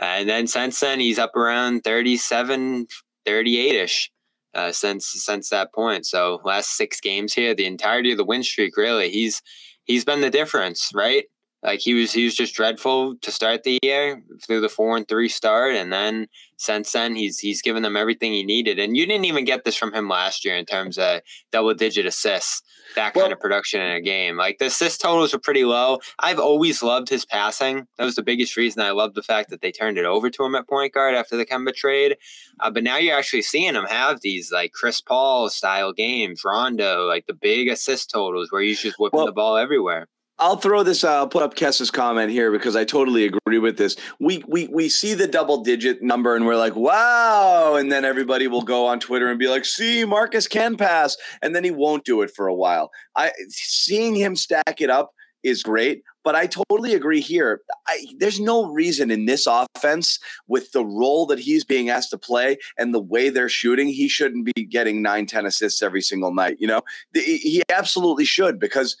[0.00, 2.86] Uh, and then since then, he's up around 37,
[3.26, 4.10] 38 ish.
[4.54, 8.42] Uh, since since that point, so last six games here, the entirety of the win
[8.42, 9.42] streak, really, he's
[9.84, 11.26] he's been the difference, right?
[11.62, 15.08] Like he was he was just dreadful to start the year through the four and
[15.08, 18.78] three start, and then since then he's he's given them everything he needed.
[18.78, 22.06] And you didn't even get this from him last year in terms of double digit
[22.06, 22.62] assists,
[22.94, 24.36] that well, kind of production in a game.
[24.36, 25.98] Like the assist totals are pretty low.
[26.20, 27.88] I've always loved his passing.
[27.96, 30.44] That was the biggest reason I loved the fact that they turned it over to
[30.44, 32.18] him at point guard after the Kemba trade.
[32.60, 37.08] Uh, but now you're actually seeing him have these like Chris Paul style games, Rondo,
[37.08, 40.06] like the big assist totals where he's just whipping well, the ball everywhere
[40.40, 41.02] I'll throw this.
[41.02, 43.96] Uh, I'll put up Kess's comment here because I totally agree with this.
[44.20, 48.46] We we we see the double digit number and we're like, wow, and then everybody
[48.46, 52.04] will go on Twitter and be like, see, Marcus can pass, and then he won't
[52.04, 52.90] do it for a while.
[53.16, 57.62] I seeing him stack it up is great, but I totally agree here.
[57.86, 62.18] I, there's no reason in this offense with the role that he's being asked to
[62.18, 66.34] play and the way they're shooting, he shouldn't be getting nine, 10 assists every single
[66.34, 66.56] night.
[66.58, 68.96] You know, the, he absolutely should because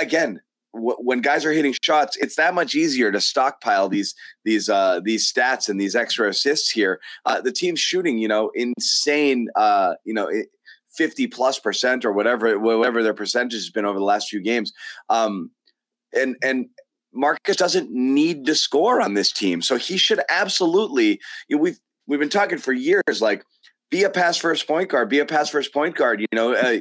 [0.00, 0.40] again,
[0.72, 5.30] when guys are hitting shots, it's that much easier to stockpile these these uh, these
[5.30, 7.00] stats and these extra assists here.
[7.24, 10.30] Uh, the team's shooting, you know, insane, uh, you know,
[10.92, 14.72] fifty plus percent or whatever whatever their percentage has been over the last few games.
[15.08, 15.50] Um,
[16.12, 16.66] and and
[17.12, 21.20] Marcus doesn't need to score on this team, so he should absolutely.
[21.48, 23.44] You know, we've we've been talking for years, like
[23.90, 26.20] be a pass first point guard, be a pass first point guard.
[26.20, 26.78] You know, uh,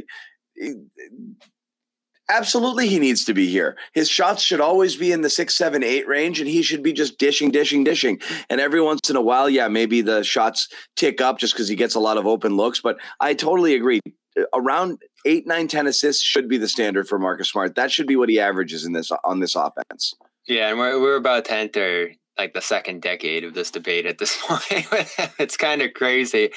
[2.30, 3.76] Absolutely, he needs to be here.
[3.94, 6.94] His shots should always be in the six, seven, eight range, and he should be
[6.94, 8.22] just dishing, dishing, dishing.
[8.52, 11.76] And every once in a while, yeah, maybe the shots tick up just because he
[11.76, 12.82] gets a lot of open looks.
[12.82, 14.00] But I totally agree.
[14.54, 17.74] Around eight, nine, ten assists should be the standard for Marcus Smart.
[17.74, 20.14] That should be what he averages in this on this offense.
[20.46, 24.18] Yeah, and we're we're about to enter like the second decade of this debate at
[24.18, 24.88] this point.
[25.40, 26.52] it's kind of crazy.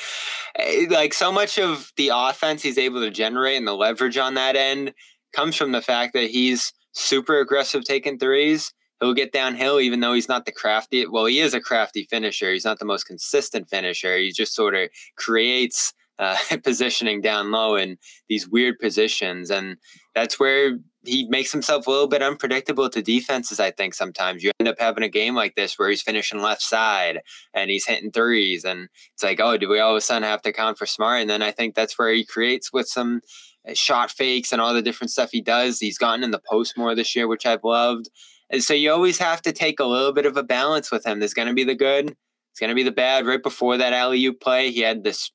[0.57, 4.35] Eh, like so much of the offense he's able to generate and the leverage on
[4.35, 4.93] that end
[5.33, 8.73] comes from the fact that he's super aggressive taking threes.
[9.01, 11.07] He'll get downhill, even though he's not the crafty.
[11.07, 12.53] Well, he is a crafty finisher.
[12.53, 14.16] He's not the most consistent finisher.
[14.16, 19.77] He just sort of creates uh, positioning down low in these weird positions, and
[20.14, 23.59] that's where he makes himself a little bit unpredictable to defenses.
[23.59, 26.62] I think sometimes you end up having a game like this where he's finishing left
[26.62, 27.23] side
[27.55, 30.42] and he's hitting threes, and it's like, oh, do we all of a sudden have
[30.42, 31.21] to count for Smart?
[31.23, 33.21] And then I think that's where he creates with some
[33.68, 35.79] Uh, shot fakes and all the different stuff he does.
[35.79, 38.09] He's gotten in the post more this year, which I've loved.
[38.51, 41.18] And so you always have to take a little bit of a balance with him.
[41.18, 42.14] There's going to be the good,
[42.51, 43.27] it's going to be the bad.
[43.27, 45.31] Right before that alley oop play, he had this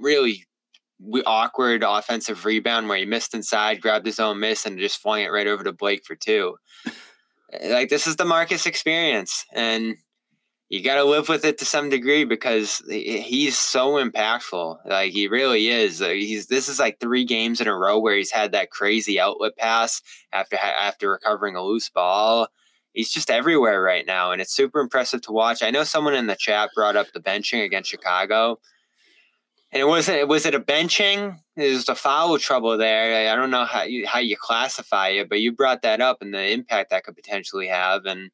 [0.00, 0.44] really
[1.26, 5.28] awkward offensive rebound where he missed inside, grabbed his own miss, and just flung it
[5.28, 6.56] right over to Blake for two.
[7.70, 9.96] like this is the Marcus experience, and
[10.68, 14.78] you got to live with it to some degree because he's so impactful.
[14.84, 16.00] Like he really is.
[16.00, 19.56] He's this is like three games in a row where he's had that crazy outlet
[19.56, 20.02] pass
[20.32, 22.48] after after recovering a loose ball.
[22.92, 25.62] He's just everywhere right now, and it's super impressive to watch.
[25.62, 28.58] I know someone in the chat brought up the benching against Chicago,
[29.70, 30.26] and it wasn't.
[30.26, 31.38] Was it a benching?
[31.54, 33.30] There's a foul trouble there.
[33.30, 36.34] I don't know how you how you classify it, but you brought that up and
[36.34, 38.30] the impact that could potentially have, and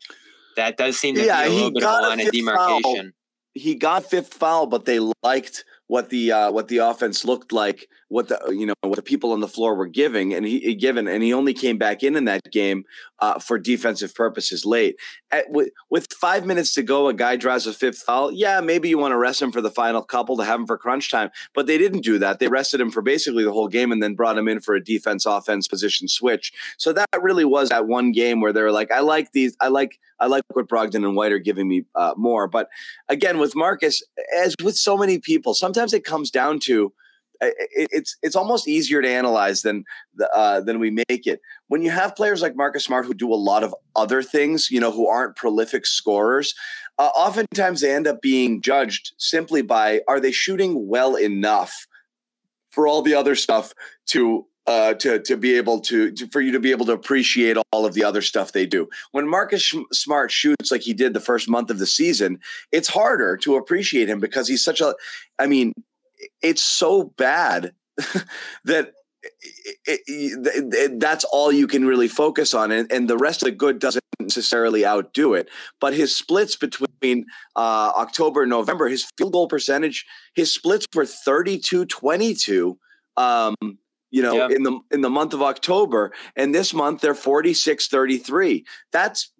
[0.56, 2.82] that does seem to yeah, be a little bit of a line of demarcation.
[2.82, 3.10] Foul.
[3.54, 7.88] He got fifth foul, but they liked what the uh, what the offense looked like,
[8.12, 11.08] what the you know what the people on the floor were giving, and he, given,
[11.08, 12.84] and he only came back in in that game
[13.20, 14.96] uh, for defensive purposes late.
[15.30, 18.30] At, with, with five minutes to go, a guy draws a fifth foul.
[18.30, 20.76] Yeah, maybe you want to rest him for the final couple to have him for
[20.76, 22.38] crunch time, but they didn't do that.
[22.38, 24.84] They rested him for basically the whole game, and then brought him in for a
[24.84, 26.52] defense offense position switch.
[26.76, 29.68] So that really was that one game where they were like, I like these, I
[29.68, 32.46] like I like what Brogdon and White are giving me uh, more.
[32.46, 32.68] But
[33.08, 34.02] again, with Marcus,
[34.36, 36.92] as with so many people, sometimes it comes down to
[37.42, 39.84] it, it's it's almost easier to analyze than
[40.34, 41.40] uh, than we make it.
[41.68, 44.80] When you have players like Marcus Smart who do a lot of other things, you
[44.80, 46.54] know, who aren't prolific scorers,
[46.98, 51.86] uh, oftentimes they end up being judged simply by are they shooting well enough
[52.70, 53.74] for all the other stuff
[54.06, 57.56] to uh, to to be able to, to, for you to be able to appreciate
[57.72, 58.88] all of the other stuff they do.
[59.10, 62.38] When Marcus Smart shoots like he did the first month of the season,
[62.70, 64.94] it's harder to appreciate him because he's such a.
[65.38, 65.72] I mean,
[66.42, 67.74] it's so bad
[68.64, 68.92] that.
[69.84, 73.46] It, it, it, that's all you can really focus on, and, and the rest of
[73.46, 75.48] the good doesn't necessarily outdo it.
[75.80, 81.06] But his splits between uh, October and November, his field goal percentage, his splits were
[81.06, 82.78] 32 22.
[83.16, 83.54] Um,
[84.12, 86.12] you know, in the in the month of October.
[86.36, 88.64] And this month they're 46 33.
[88.92, 89.32] That's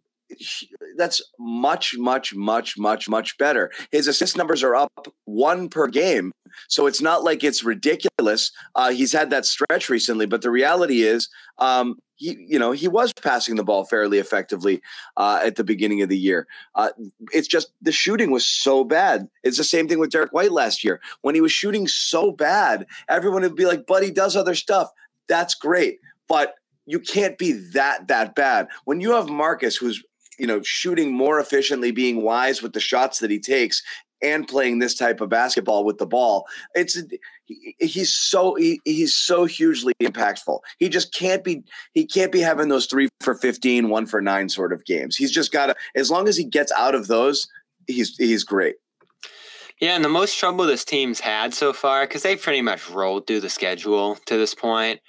[0.96, 3.70] that's much, much, much, much, much better.
[3.90, 6.32] His assist numbers are up one per game.
[6.68, 8.52] So it's not like it's ridiculous.
[8.74, 12.88] Uh, he's had that stretch recently, but the reality is um, he, you know, he
[12.88, 14.80] was passing the ball fairly effectively
[15.16, 16.46] uh, at the beginning of the year.
[16.74, 16.90] Uh,
[17.32, 19.28] it's just the shooting was so bad.
[19.42, 21.00] It's the same thing with Derrick White last year.
[21.22, 24.90] When he was shooting so bad, everyone would be like, "But he does other stuff."
[25.26, 26.54] That's great, but
[26.86, 30.02] you can't be that that bad when you have Marcus, who's
[30.42, 33.81] you know shooting more efficiently, being wise with the shots that he takes,
[34.20, 36.46] and playing this type of basketball with the ball.
[36.74, 37.00] It's
[37.44, 40.59] he, he's so he, he's so hugely impactful.
[40.81, 41.62] He just can't be
[41.94, 45.16] he can't be having those three for 15, one for nine sort of games.
[45.16, 47.46] He's just got to as long as he gets out of those,
[47.87, 48.74] he's he's great.
[49.81, 53.28] Yeah, and the most trouble this team's had so far, because they've pretty much rolled
[53.28, 55.00] through the schedule to this point,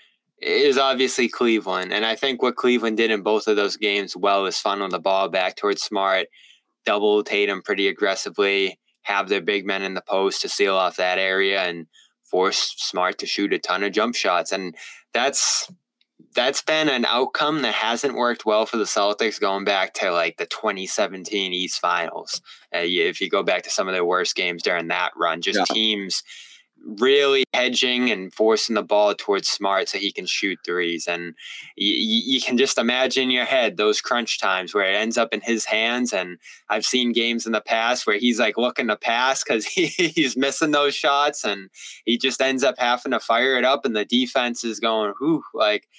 [0.43, 1.93] is obviously Cleveland.
[1.93, 4.99] And I think what Cleveland did in both of those games well is funnel the
[4.99, 6.27] ball back towards Smart,
[6.86, 11.17] double Tatum pretty aggressively, have their big men in the post to seal off that
[11.17, 11.88] area and
[12.23, 14.51] force Smart to shoot a ton of jump shots.
[14.51, 14.75] And
[15.13, 15.71] that's
[16.36, 20.38] that's been an outcome that hasn't worked well for the Celtics going back to like
[20.38, 22.41] the 2017 East Finals.
[22.73, 25.60] Uh, if you go back to some of their worst games during that run, just
[25.60, 25.65] yeah.
[25.65, 26.23] teams
[26.84, 31.08] really hedging and forcing the ball towards Smart so he can shoot threes.
[31.08, 31.34] And
[31.76, 35.34] you, you can just imagine in your head those crunch times where it ends up
[35.34, 36.13] in his hands.
[36.13, 36.38] And
[36.69, 40.36] I've seen games in the past where he's like looking to pass because he, he's
[40.36, 41.69] missing those shots and
[42.06, 45.43] he just ends up having to fire it up and the defense is going, whew,
[45.54, 45.88] like–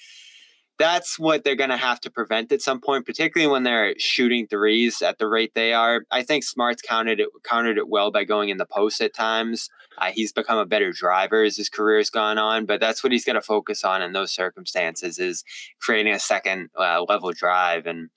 [0.77, 4.47] that's what they're going to have to prevent at some point, particularly when they're shooting
[4.47, 6.03] threes at the rate they are.
[6.11, 9.69] I think Smart's countered it countered it well by going in the post at times.
[9.97, 13.13] Uh, he's become a better driver as his career has gone on, but that's what
[13.13, 15.43] he's going to focus on in those circumstances is
[15.79, 17.85] creating a second uh, level drive.
[17.85, 18.09] And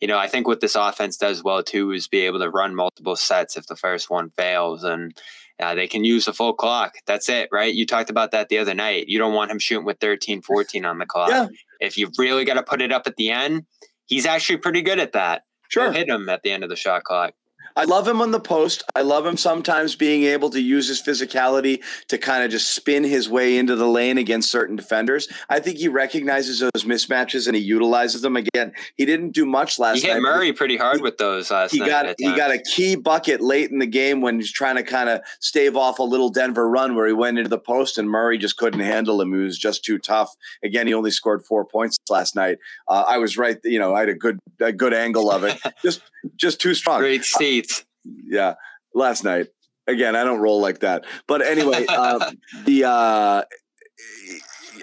[0.00, 2.74] you know, I think what this offense does well too is be able to run
[2.74, 5.16] multiple sets if the first one fails and.
[5.58, 6.96] Uh, they can use a full clock.
[7.06, 7.72] That's it, right?
[7.72, 9.08] You talked about that the other night.
[9.08, 11.30] You don't want him shooting with 13, 14 on the clock.
[11.30, 11.46] Yeah.
[11.80, 13.64] If you really got to put it up at the end,
[14.06, 15.42] he's actually pretty good at that.
[15.68, 15.84] Sure.
[15.84, 17.34] He'll hit him at the end of the shot clock.
[17.76, 18.82] I love him on the post.
[18.94, 23.04] I love him sometimes being able to use his physicality to kind of just spin
[23.04, 25.28] his way into the lane against certain defenders.
[25.50, 28.36] I think he recognizes those mismatches and he utilizes them.
[28.36, 30.22] Again, he didn't do much last he hit night.
[30.22, 31.88] Murray pretty hard with those last he night.
[31.88, 35.10] Got, he got a key bucket late in the game when he's trying to kind
[35.10, 38.38] of stave off a little Denver run where he went into the post and Murray
[38.38, 39.32] just couldn't handle him.
[39.32, 40.34] He was just too tough.
[40.64, 42.58] Again, he only scored four points last night.
[42.88, 43.58] Uh, I was right.
[43.64, 45.58] You know, I had a good a good angle of it.
[45.82, 46.00] just
[46.36, 47.00] just too strong.
[47.00, 47.84] Great seats
[48.24, 48.54] yeah,
[48.94, 49.48] last night.
[49.86, 51.04] Again, I don't roll like that.
[51.26, 52.32] But anyway, uh,
[52.64, 53.42] the uh,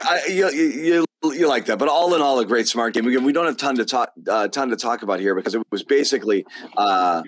[0.03, 3.07] I, you, you you like that, but all in all, a great smart game.
[3.07, 5.61] Again, we don't have ton to talk uh, ton to talk about here because it
[5.71, 6.45] was basically
[6.77, 7.23] uh,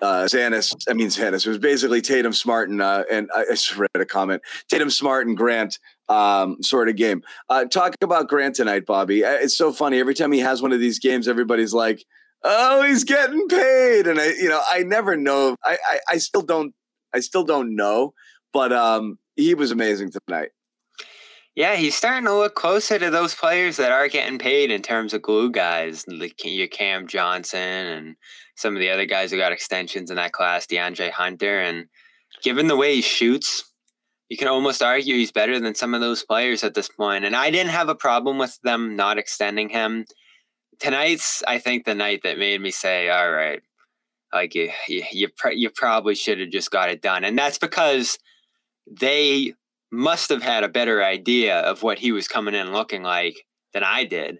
[0.00, 0.74] uh, Zannis.
[0.88, 1.46] I mean Zannis.
[1.46, 4.42] It was basically Tatum Smart and uh, and I just read a comment.
[4.68, 7.22] Tatum Smart and Grant um, sort of game.
[7.48, 9.24] Uh, talk about Grant tonight, Bobby.
[9.24, 9.98] Uh, it's so funny.
[9.98, 12.04] Every time he has one of these games, everybody's like,
[12.42, 14.06] oh, he's getting paid.
[14.06, 15.56] And I, you know, I never know.
[15.64, 16.74] I, I, I still don't,
[17.14, 18.14] I still don't know,
[18.52, 20.50] but um, he was amazing tonight.
[21.56, 25.12] Yeah, he's starting to look closer to those players that are getting paid in terms
[25.12, 28.16] of glue guys, like your Cam Johnson and
[28.56, 31.60] some of the other guys who got extensions in that class, DeAndre Hunter.
[31.60, 31.86] And
[32.42, 33.64] given the way he shoots,
[34.28, 37.24] you can almost argue he's better than some of those players at this point.
[37.24, 40.06] And I didn't have a problem with them not extending him
[40.80, 43.62] tonight's I think the night that made me say, all right,
[44.32, 47.58] like you you you, pr- you probably should have just got it done, and that's
[47.58, 48.18] because
[48.90, 49.54] they
[49.92, 53.82] must have had a better idea of what he was coming in looking like than
[53.84, 54.38] I did.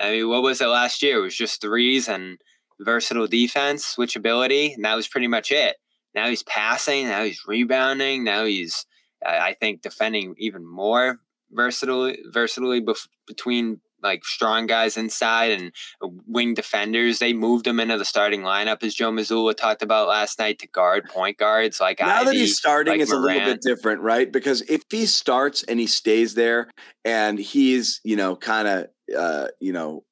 [0.00, 1.18] I mean, what was it last year?
[1.18, 2.38] It was just threes and
[2.80, 5.76] versatile defense, switchability, and that was pretty much it.
[6.14, 8.86] Now he's passing, now he's rebounding, now he's
[9.24, 11.18] I think defending even more
[11.50, 17.18] versatility, versatility bef- between like strong guys inside and uh, wing defenders.
[17.18, 20.68] They moved him into the starting lineup, as Joe Mazzulla talked about last night, to
[20.68, 21.80] guard point guards.
[21.80, 24.30] Like now Ivey, that he's starting, like a little bit different, right?
[24.30, 26.70] Because if he starts and he stays there,
[27.04, 28.86] and he's you know kind of
[29.16, 30.04] uh, you know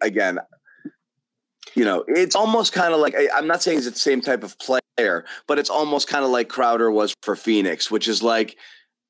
[0.00, 0.38] again.
[1.74, 4.58] You know, it's almost kind of like I'm not saying he's the same type of
[4.58, 8.56] player, but it's almost kind of like Crowder was for Phoenix, which is like,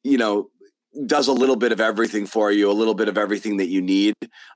[0.03, 0.51] you know,
[1.07, 3.81] does a little bit of everything for you, a little bit of everything that you
[3.81, 4.15] need.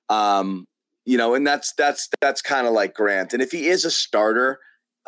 [0.09, 0.67] Um,
[1.05, 3.33] you know, and that's that's that's kind of like Grant.
[3.33, 4.59] And if he is a starter,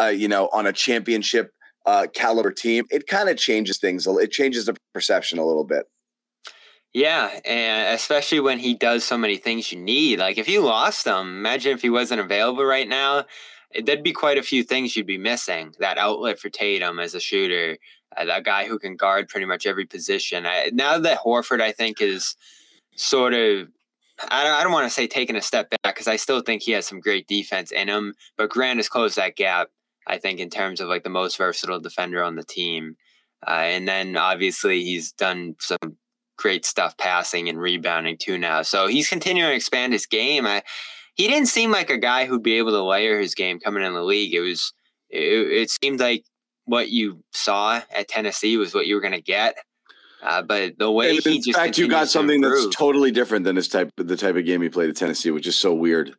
[0.01, 1.51] uh, you know, on a championship
[1.87, 4.07] uh, caliber team, it kind of changes things.
[4.07, 5.87] It changes the perception a little bit.
[6.93, 10.21] Yeah, and especially when he does so many things you need.
[10.21, 13.25] Like if you lost him, imagine if he wasn't available right now.
[13.85, 15.75] There'd be quite a few things you'd be missing.
[15.81, 17.77] That outlet for Tatum as a shooter,
[18.17, 20.47] a guy who can guard pretty much every position.
[20.47, 22.37] I, now that Horford, I think, is
[22.97, 23.69] sort of,
[24.31, 26.63] I don't, I don't want to say taking a step back because I still think
[26.63, 29.69] he has some great defense in him, but Grant has closed that gap,
[30.07, 32.97] I think, in terms of like the most versatile defender on the team.
[33.47, 35.97] Uh, and then obviously he's done some
[36.37, 38.63] great stuff passing and rebounding too now.
[38.63, 40.47] So he's continuing to expand his game.
[40.47, 40.63] I,
[41.15, 43.95] he didn't seem like a guy who'd be able to layer his game coming in
[43.95, 44.35] the league.
[44.35, 44.73] It was,
[45.11, 46.25] it, it seemed like
[46.67, 49.57] what you saw at Tennessee was what you were going to get.
[50.23, 52.75] Uh, but the way And he in just fact, you got continues to something that's
[52.75, 55.55] totally different than his type, the type of game he played at Tennessee, which is
[55.57, 56.15] so weird.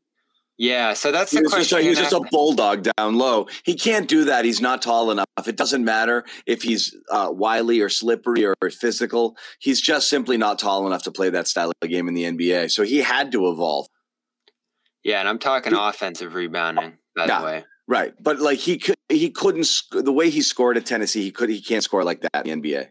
[0.58, 0.94] yeah.
[0.94, 1.80] So that's He the just, question.
[1.80, 3.48] a- he was just a bulldog down low.
[3.64, 4.46] He can't do that.
[4.46, 5.26] He's not tall enough.
[5.48, 9.36] It doesn't matter if he's uh, wily or slippery or physical.
[9.60, 12.70] He's just simply not tall enough to play that style of game in the NBA.
[12.72, 13.88] So he had to evolve.
[15.04, 16.98] yeah, and I'm talking offensive rebounding.
[17.16, 17.40] By Yeah.
[17.40, 18.14] the way, Right.
[18.20, 21.50] But like he could, he couldn't, sc- the way he scored at Tennessee, he could,
[21.50, 22.90] he can't score like that in the NBA.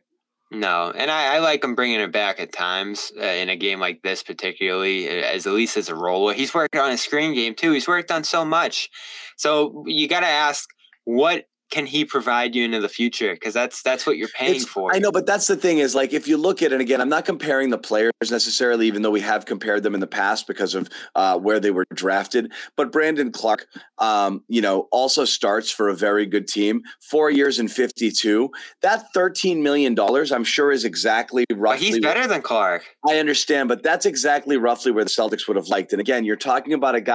[0.52, 3.80] no, and I, I like him bringing it back at times uh, in a game
[3.80, 6.32] like this, particularly as at least as a roller.
[6.32, 7.72] He's worked on a screen game too.
[7.72, 8.88] He's worked on so much.
[9.36, 10.68] So you got to ask,
[11.06, 11.44] what
[11.74, 13.32] can he provide you into the future?
[13.34, 14.94] Because that's that's what you're paying It's- for.
[14.94, 17.08] I know, but that's the thing is like if you look at it again, I'm
[17.08, 20.76] not comparing the players necessarily, even though we have compared them in the past because
[20.76, 22.52] of uh, where they were drafted.
[22.76, 23.66] But Brandon Clarke,
[23.98, 26.82] um, you know, also starts for a very good team.
[27.10, 28.50] Four years and 52.
[28.82, 31.86] That 13 million dollars, I'm sure, is exactly But roughly.
[31.86, 32.84] he's better than Clarke.
[33.08, 35.92] I understand, but that's exactly roughly where the Celtics would have liked.
[35.92, 37.14] And again, you're talking about a guy.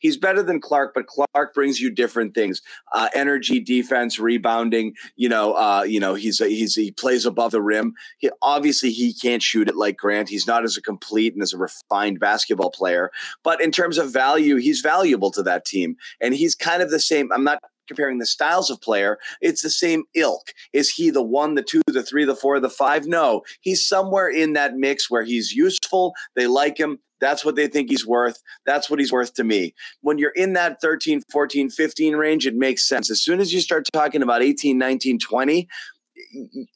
[0.00, 2.62] He's better than Clarke, but Clarke brings you different things:
[2.94, 4.94] uh, energy, defense, rebounding.
[5.16, 7.94] You know, uh, you know, he's he's he plays above the rim.
[8.18, 10.28] He, obviously, he can't shoot it like Grant.
[10.28, 13.10] He's not as a complete and as a refined basketball player.
[13.42, 17.00] But in terms of value, he's valuable to that team, and he's kind of the
[17.00, 17.30] same.
[17.32, 19.18] I'm not comparing the styles of player.
[19.40, 20.52] It's the same ilk.
[20.72, 23.06] Is he the one, the two, the three, the four, the five?
[23.06, 26.14] No, he's somewhere in that mix where he's useful.
[26.36, 26.98] They like him.
[27.20, 28.42] That's what they think he's worth.
[28.64, 29.74] That's what he's worth to me.
[30.00, 33.10] When you're in that 13, 14, 15 range, it makes sense.
[33.10, 35.68] As soon as you start talking about 18, 19, 20,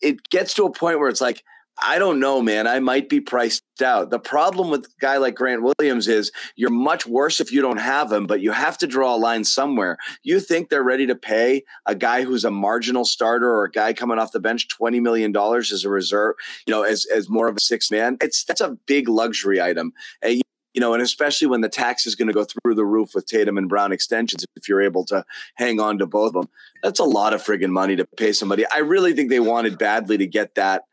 [0.01, 1.43] it gets to a point where it's like,
[1.81, 2.67] I don't know, man.
[2.67, 4.11] I might be priced out.
[4.11, 7.79] The problem with a guy like Grant Williams is you're much worse if you don't
[7.79, 9.97] have him, but you have to draw a line somewhere.
[10.23, 13.95] You think they're ready to pay a guy who's a marginal starter or a guy
[13.95, 16.35] coming off the bench $20 million as a reserve,
[16.67, 18.19] you know, as, as more of a six man?
[18.21, 19.93] It's that's a big luxury item.
[20.21, 20.43] And,
[20.75, 23.27] you know, and especially when the tax is going to go through the roof with
[23.27, 25.25] Tatum and Brown extensions, if you're able to
[25.57, 26.49] hang on to both of them,
[26.83, 28.65] that's a lot of friggin' money to pay somebody.
[28.67, 30.85] I really think they wanted badly to get that,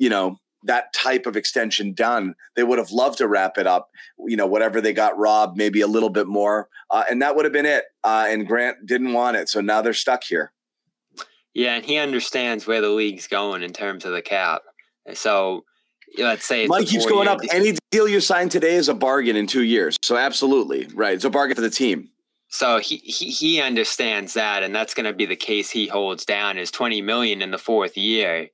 [0.00, 2.34] you know, that type of extension done.
[2.56, 3.90] They would have loved to wrap it up,
[4.26, 6.68] you know, whatever they got robbed, maybe a little bit more.
[6.90, 7.84] Uh, and that would have been it.
[8.02, 9.48] Uh, and Grant didn't want it.
[9.48, 10.52] So now they're stuck here.
[11.54, 14.62] Yeah, and he understands where the league's going in terms of the cap.
[15.14, 15.64] So
[16.18, 17.40] let's say it's Money keeps going up.
[17.40, 17.50] deal.
[17.52, 19.96] Any deal you sign today is a bargain in two years.
[20.02, 20.86] So absolutely.
[20.94, 21.14] Right.
[21.14, 22.08] It's a bargain for the team.
[22.48, 26.24] So he, he he understands that, and that's going to be the case he holds
[26.24, 26.58] down.
[26.58, 28.48] Is twenty million in the fourth year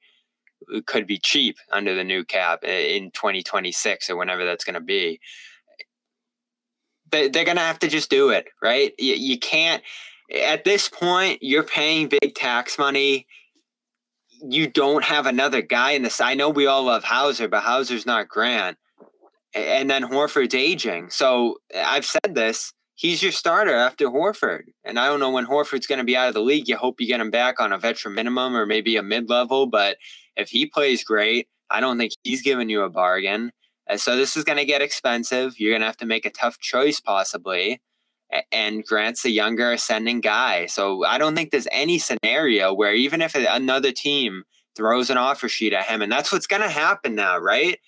[0.86, 4.74] could be cheap under the new cap in twenty twenty six or whenever that's going
[4.74, 5.20] to be.
[7.10, 8.92] They, they're going to have to just do it, right?
[8.98, 9.82] You, you can't.
[10.44, 13.26] At this point, you're paying big tax money.
[14.42, 16.20] You don't have another guy in this.
[16.20, 18.76] I know we all love Hauser, but Hauser's not Grant.
[19.54, 21.10] And then Horford's aging.
[21.10, 24.64] So I've said this he's your starter after Horford.
[24.84, 26.68] And I don't know when Horford's going to be out of the league.
[26.68, 29.66] You hope you get him back on a veteran minimum or maybe a mid level.
[29.66, 29.98] But
[30.36, 33.50] if he plays great, I don't think he's giving you a bargain.
[33.86, 35.58] And so this is going to get expensive.
[35.58, 37.80] You're going to have to make a tough choice, possibly.
[38.50, 40.66] And Grant's a younger ascending guy.
[40.66, 44.42] So I don't think there's any scenario where even if another team
[44.74, 47.78] throws an offer sheet at him, and that's what's going to happen now, right?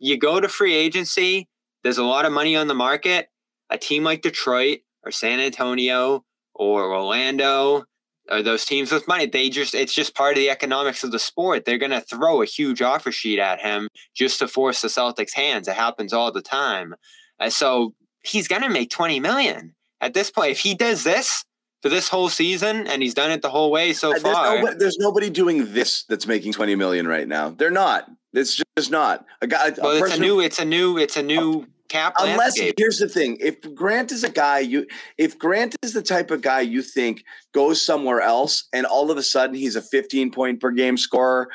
[0.00, 1.48] You go to free agency,
[1.84, 3.28] there's a lot of money on the market
[3.70, 6.24] a team like Detroit or San Antonio
[6.54, 7.84] or Orlando
[8.30, 11.18] or those teams with money, they just it's just part of the economics of the
[11.18, 11.64] sport.
[11.64, 15.68] They're gonna throw a huge offer sheet at him just to force the Celtics' hands.
[15.68, 16.94] It happens all the time.
[17.40, 20.52] Uh, so he's gonna make 20 million at this point.
[20.52, 21.44] If he does this
[21.82, 24.56] for this whole season and he's done it the whole way so Uh, There's far.
[24.56, 27.50] nobody, there's nobody doing this that's making 20 million right now.
[27.50, 28.10] They're not.
[28.32, 29.26] It's just not.
[29.42, 32.38] A guy a well, it's a new, it's a new, it's a new cap unless
[32.38, 32.74] landscape.
[32.76, 34.84] here's the thing if grant is a guy you
[35.16, 37.22] if grant is the type of guy you think
[37.52, 41.48] goes somewhere else and all of a sudden he's a 15 point per game scorer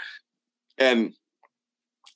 [0.77, 1.13] and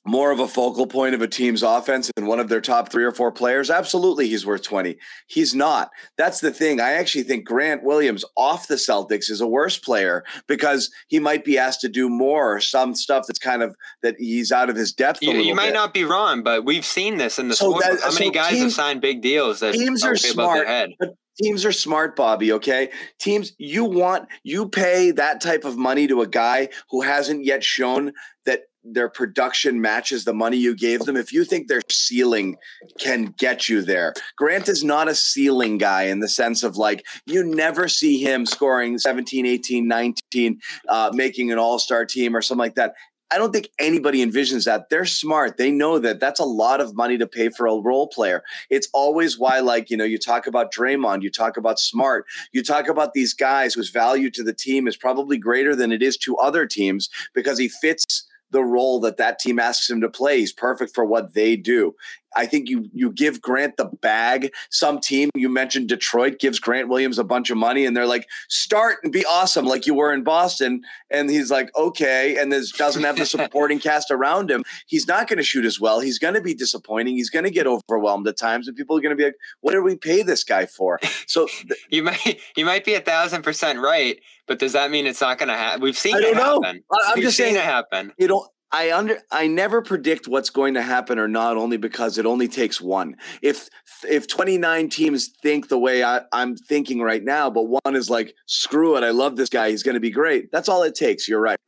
[0.06, 3.04] more of a focal point of a team's offense and one of their top three
[3.04, 4.96] or four players absolutely he's worth 20
[5.28, 5.88] he's not
[6.18, 10.22] that's the thing i actually think grant williams off the celtics is a worse player
[10.46, 14.14] because he might be asked to do more or some stuff that's kind of that
[14.18, 15.74] he's out of his depth You, you might bit.
[15.74, 17.84] not be wrong, but we've seen this in the So sport.
[17.84, 20.86] that- How many guys teams- have signed big deals that teams are are above their
[20.98, 22.52] smart, teams are smart, Bobby.
[22.52, 27.44] Okay, teams, you want you pay that type of money to a guy who hasn't
[27.44, 28.12] yet shown
[28.46, 31.16] that their production matches the money you gave them.
[31.16, 32.56] If you think their ceiling
[32.98, 37.04] can get you there, Grant is not a ceiling guy in the sense of like
[37.26, 42.42] you never see him scoring 17, 18, 19, uh, making an all star team or
[42.42, 42.94] something like that.
[43.34, 44.90] I don't think anybody envisions that.
[44.90, 45.56] They're smart.
[45.56, 48.44] They know that that's a lot of money to pay for a role player.
[48.70, 52.62] It's always why, like, you know, you talk about Draymond, you talk about Smart, you
[52.62, 56.16] talk about these guys whose value to the team is probably greater than it is
[56.18, 58.24] to other teams because he fits
[58.54, 60.38] the role that that team asks him to play.
[60.38, 61.94] He's perfect for what they do.
[62.36, 64.52] I think you you give Grant the bag.
[64.70, 68.26] Some team you mentioned Detroit gives Grant Williams a bunch of money, and they're like,
[68.48, 72.72] "Start and be awesome like you were in Boston." And he's like, "Okay," and this
[72.72, 74.64] doesn't have the supporting cast around him.
[74.86, 76.00] He's not going to shoot as well.
[76.00, 77.16] He's going to be disappointing.
[77.16, 79.72] He's going to get overwhelmed at times, and people are going to be like, "What
[79.72, 83.42] did we pay this guy for?" So th- You might you might be a thousand
[83.42, 85.80] percent right, but does that mean it's not going to happen?
[85.82, 86.60] We've seen I it don't know.
[86.62, 86.82] happen.
[87.06, 88.12] I'm We've just saying- it happen.
[88.18, 92.18] you know i under i never predict what's going to happen or not only because
[92.18, 93.68] it only takes one if
[94.08, 98.34] if 29 teams think the way I, i'm thinking right now but one is like
[98.46, 101.28] screw it i love this guy he's going to be great that's all it takes
[101.28, 101.58] you're right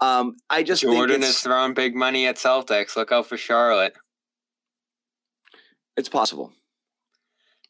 [0.00, 2.96] um i just Jordan is throwing big money at Celtics.
[2.96, 3.94] Look out for Charlotte.
[5.96, 6.52] it's possible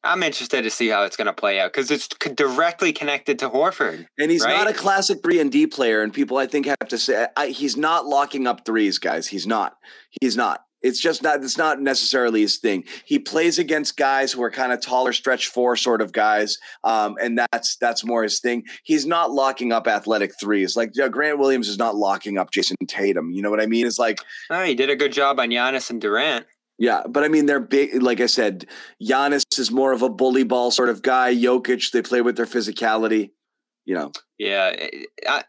[0.07, 3.51] I'm interested to see how it's going to play out because it's directly connected to
[3.51, 4.07] Horford.
[4.19, 6.99] and he's not a classic 3 and d player and people i think have to
[6.99, 9.27] say I, he's not locking up threes guys.
[9.29, 9.77] He's not.
[10.21, 10.63] He's not.
[10.83, 12.85] It's just not it's not necessarily his thing.
[13.05, 17.17] He plays against guys who are kind of taller stretch four sort of guys um,
[17.21, 18.63] and that's that's more his thing.
[18.85, 20.77] He's not locking up athletic threes.
[20.77, 23.87] Like uh, grant williams is not locking up jayson tatum you know what i mean?
[23.87, 26.47] It's like Oh, he did a good job on Giannis and Durant.
[26.79, 28.03] Yeah, but I mean, they're big.
[28.03, 28.67] Like I said,
[29.03, 31.35] Giannis is more of a bully ball sort of guy.
[31.35, 33.31] Jokic, they play with their physicality.
[33.85, 34.75] You know, Yeah,
[35.29, 35.45] I,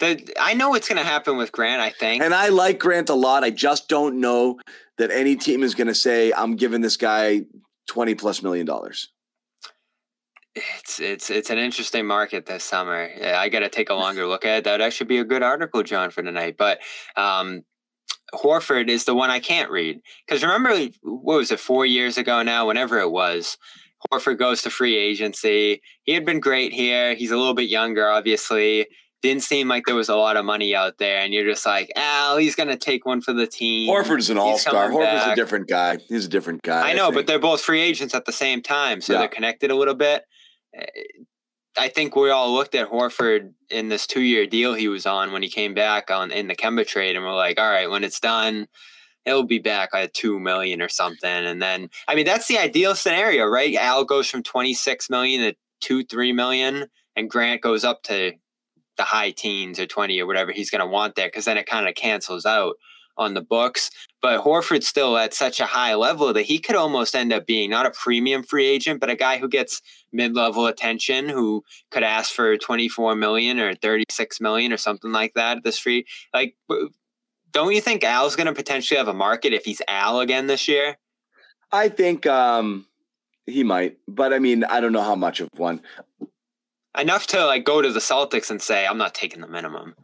[0.00, 1.80] the I know what's going to happen with Grant.
[1.80, 2.22] I think.
[2.22, 3.44] and I like Grant a lot.
[3.44, 4.58] I just don't know
[4.98, 7.42] that any team is going to say, "I'm giving this guy
[7.86, 9.08] twenty plus million dollars."
[10.54, 13.08] It's it's it's an interesting market this summer.
[13.24, 14.64] I got to take a longer look at it.
[14.64, 16.56] That actually be a good article, John, for tonight.
[16.58, 16.80] But
[17.16, 17.62] um,
[18.34, 22.42] Horford is the one I can't read because remember what was it four years ago
[22.42, 22.66] now?
[22.66, 23.58] Whenever it was,
[24.10, 25.80] Horford goes to free agency.
[26.04, 27.14] He had been great here.
[27.14, 28.86] He's a little bit younger, obviously.
[29.22, 31.92] Didn't seem like there was a lot of money out there, and you're just like,
[31.94, 34.90] "Al, he's gonna take one for the team." Horford's an all star.
[34.90, 35.98] Horford's a different guy.
[36.08, 36.90] He's a different guy.
[36.90, 39.20] I know, but they're both free agents at the same time, so Yeah.
[39.20, 40.24] they're connected a little bit.
[41.76, 45.42] I think we all looked at Horford in this two-year deal he was on when
[45.42, 48.20] he came back on in the Kemba trade, and we're like, all right, when it's
[48.20, 48.68] done,
[49.24, 51.30] he'll be back at two million or something.
[51.30, 53.74] And then, I mean, that's the ideal scenario, right?
[53.76, 58.32] Al goes from twenty-six million to two, three million, and Grant goes up to
[58.98, 61.66] the high teens or twenty or whatever he's going to want there, because then it
[61.66, 62.76] kind of cancels out
[63.16, 63.90] on the books.
[64.20, 67.70] But Horford's still at such a high level that he could almost end up being
[67.70, 69.82] not a premium free agent, but a guy who gets
[70.12, 75.58] mid-level attention, who could ask for 24 million or 36 million or something like that
[75.58, 76.04] at this free.
[76.32, 76.54] Like,
[77.52, 80.68] don't you think Al's going to potentially have a market if he's Al again this
[80.68, 80.96] year?
[81.70, 82.86] I think um,
[83.46, 85.80] he might, but I mean, I don't know how much of one.
[86.98, 89.94] Enough to like go to the Celtics and say, "I'm not taking the minimum."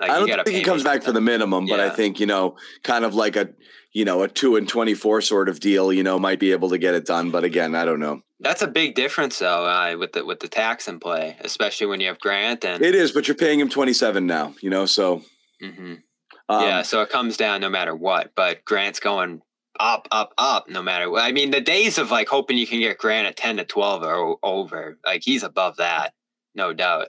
[0.00, 2.56] Like, I don't think he comes back for the minimum, but I think you know,
[2.82, 3.50] kind of like a
[3.92, 5.92] you know a two and twenty four sort of deal.
[5.92, 7.30] You know, might be able to get it done.
[7.30, 8.22] But again, I don't know.
[8.42, 12.00] That's a big difference, though, uh, with the with the tax in play, especially when
[12.00, 14.54] you have Grant and It is, but you're paying him twenty seven now.
[14.62, 15.22] You know, so
[15.62, 16.02] Mhm.
[16.48, 18.32] um, yeah, so it comes down no matter what.
[18.34, 19.42] But Grant's going
[19.78, 21.22] up, up, up, no matter what.
[21.22, 24.02] I mean, the days of like hoping you can get Grant at ten to twelve
[24.02, 24.98] are over.
[25.04, 26.14] Like he's above that,
[26.54, 27.08] no doubt.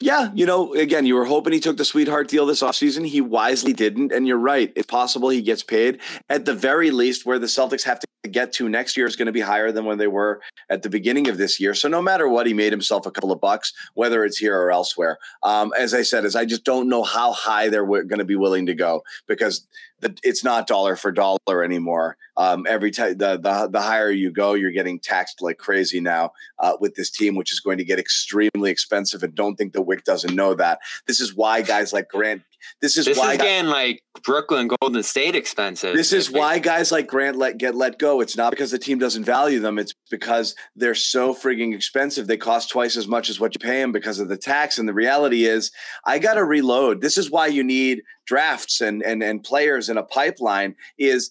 [0.00, 3.06] Yeah, you know, again, you were hoping he took the sweetheart deal this offseason.
[3.06, 4.12] He wisely didn't.
[4.12, 4.72] And you're right.
[4.74, 6.00] It's possible he gets paid.
[6.28, 9.26] At the very least, where the Celtics have to get to next year is going
[9.26, 11.74] to be higher than when they were at the beginning of this year.
[11.74, 14.72] So no matter what, he made himself a couple of bucks, whether it's here or
[14.72, 15.18] elsewhere.
[15.42, 18.36] Um, as I said, is I just don't know how high they're going to be
[18.36, 19.66] willing to go because
[20.00, 22.16] the, it's not dollar for dollar anymore.
[22.36, 26.32] Um, every time the, the the higher you go, you're getting taxed like crazy now
[26.58, 29.22] uh, with this team, which is going to get extremely expensive.
[29.22, 30.78] And don't think the Wyc doesn't know that.
[31.06, 32.42] This is why guys like Grant.
[32.80, 33.32] This is This why.
[33.32, 35.94] is guy- getting like Brooklyn, Golden State expensive.
[35.94, 38.20] this is why guys like Grant let get let go.
[38.22, 39.78] It's not because the team doesn't value them.
[39.78, 42.26] It's because they're so frigging expensive.
[42.26, 44.78] They cost twice as much as what you pay them because of the tax.
[44.78, 45.70] And the reality is,
[46.06, 47.00] I got to reload.
[47.02, 50.74] This is why you need drafts and and and players in a pipeline.
[50.98, 51.30] Is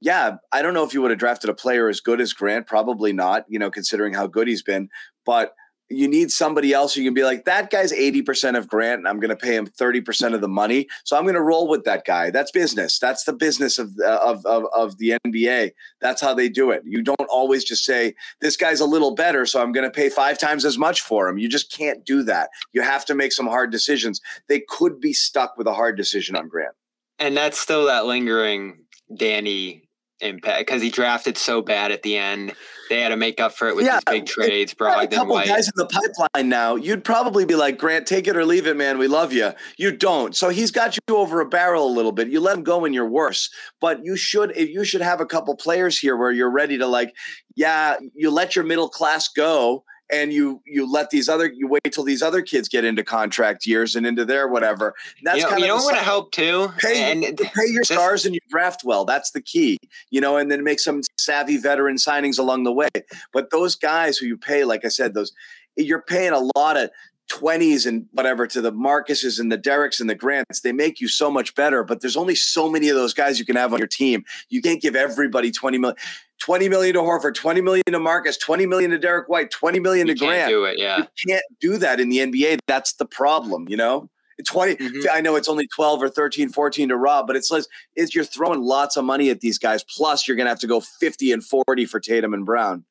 [0.00, 2.66] yeah, I don't know if you would have drafted a player as good as Grant.
[2.66, 4.88] Probably not, you know, considering how good he's been.
[5.26, 5.54] But
[5.90, 9.20] you need somebody else who can be like, that guy's 80% of Grant, and I'm
[9.20, 10.88] going to pay him 30% of the money.
[11.04, 12.30] So I'm going to roll with that guy.
[12.30, 12.98] That's business.
[12.98, 15.72] That's the business of, uh, of, of, of the NBA.
[16.00, 16.82] That's how they do it.
[16.86, 20.08] You don't always just say, this guy's a little better, so I'm going to pay
[20.08, 21.36] five times as much for him.
[21.36, 22.48] You just can't do that.
[22.72, 24.20] You have to make some hard decisions.
[24.48, 26.74] They could be stuck with a hard decision on Grant.
[27.18, 28.83] And that's still that lingering
[29.14, 29.82] Danny
[30.20, 32.52] impact because he drafted so bad at the end.
[32.88, 34.74] They had to make up for it with Yeah, these big trades.
[34.74, 35.48] Brogdon, a couple White.
[35.48, 36.76] guys in the pipeline now.
[36.76, 38.98] You'd probably be like, Grant, take it or leave it, man.
[38.98, 39.52] We love you.
[39.76, 40.36] You don't.
[40.36, 42.28] So he's got you over a barrel a little bit.
[42.28, 43.50] You let him go when you're worse.
[43.80, 46.86] But you should if you should have a couple players here where you're ready to
[46.86, 47.12] like,
[47.56, 51.92] yeah, you let your middle class go and you you let these other you wait
[51.92, 54.94] till these other kids get into contract years and into their whatever.
[55.22, 56.04] That's you know, kind you of the what cycle.
[56.04, 56.68] help too?
[56.78, 59.04] Pay, and pay your this- stars and you draft well.
[59.04, 59.78] That's the key,
[60.10, 62.88] you know, and then make some savvy veteran signings along the way.
[63.32, 65.32] But those guys who you pay, like I said, those
[65.76, 66.90] you're paying a lot of
[67.30, 70.60] 20s and whatever to the Marcuses and the Derricks and the Grants.
[70.60, 73.44] They make you so much better, but there's only so many of those guys you
[73.44, 74.24] can have on your team.
[74.50, 75.96] You can't give everybody 20 million.
[76.40, 80.08] 20 million to Horford, 20 million to Marcus, 20 million to Derrick White, 20 million
[80.08, 80.50] you to can't Grant.
[80.50, 80.78] do it.
[80.78, 80.98] Yeah.
[80.98, 82.58] You can't do that in the NBA.
[82.66, 84.10] That's the problem, you know?
[84.46, 85.06] 20 Mhm.
[85.12, 87.62] I know it's only 12 or 13 14 to Rob, but it's like
[87.94, 90.66] it's you're throwing lots of money at these guys plus you're going to have to
[90.66, 92.84] go 50 and 40 for Tatum and Brown.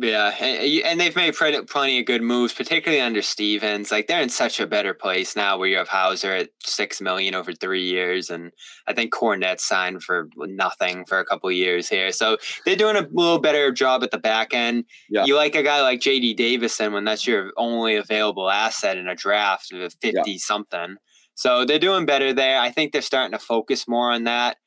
[0.00, 3.90] Yeah, and, and they've made plenty, of good moves, particularly under Stevens.
[3.90, 7.34] Like they're in such a better place now, where you have Hauser at six million
[7.34, 8.52] over three years, and
[8.86, 12.12] I think Kornet signed for nothing for a couple of years here.
[12.12, 14.84] So they're doing a little better job at the back end.
[15.10, 15.24] Yeah.
[15.24, 16.34] You like a guy like J.D.
[16.34, 20.94] Davison when that's your only available asset in a draft of fifty something.
[21.34, 22.60] So they're doing better there.
[22.60, 24.58] I think they're starting to focus more on that,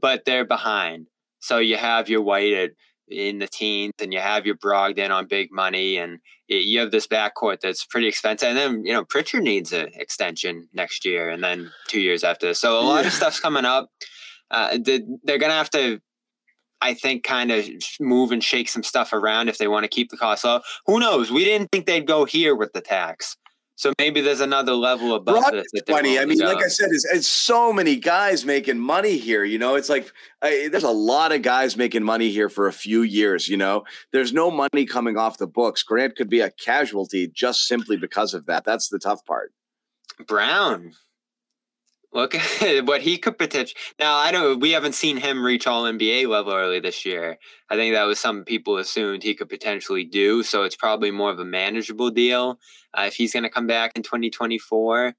[0.00, 1.08] but they're behind.
[1.40, 2.70] So you have your White at
[3.10, 7.06] in the teens and you have your Brogdon on big money and you have this
[7.06, 8.48] backcourt that's pretty expensive.
[8.48, 12.46] And then, you know, Pritchard needs an extension next year and then two years after
[12.48, 12.58] this.
[12.58, 13.88] So a lot of stuff's coming up.
[14.50, 16.00] Uh, they- they're going to have to,
[16.80, 17.68] I think, kind of
[18.00, 20.60] move and shake some stuff around if they want to keep the cost low.
[20.86, 21.30] Who knows?
[21.30, 23.36] We didn't think they'd go here with the tax.
[23.80, 25.82] So maybe there's another level above Brock this.
[25.88, 26.18] 20.
[26.18, 29.42] I mean, like I said, it's, it's so many guys making money here.
[29.42, 30.12] You know, it's like
[30.42, 33.48] I, there's a lot of guys making money here for a few years.
[33.48, 35.82] You know, there's no money coming off the books.
[35.82, 38.66] Grant could be a casualty just simply because of that.
[38.66, 39.54] That's the tough part.
[40.26, 40.92] Brown.
[42.12, 43.78] Look at what he could potentially.
[43.98, 47.38] Now I know we haven't seen him reach all NBA level early this year.
[47.68, 50.42] I think that was something people assumed he could potentially do.
[50.42, 52.58] So it's probably more of a manageable deal
[52.94, 55.14] uh, if he's going to come back in 2024.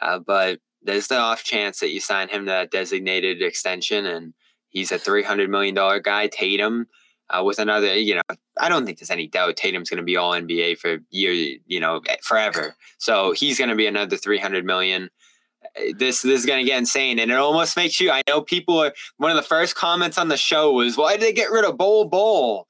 [0.00, 4.32] Uh, but there's the off chance that you sign him to that designated extension, and
[4.68, 6.28] he's a 300 million dollar guy.
[6.28, 6.86] Tatum.
[7.30, 8.22] Uh, with another, you know,
[8.58, 11.78] I don't think there's any doubt Tatum's going to be all NBA for year, you
[11.78, 12.74] know, forever.
[12.96, 15.10] So he's going to be another 300 million.
[15.96, 18.10] This this is going to get insane, and it almost makes you.
[18.10, 18.92] I know people are.
[19.16, 21.76] One of the first comments on the show was, "Why did they get rid of
[21.76, 22.66] Bol Bol?"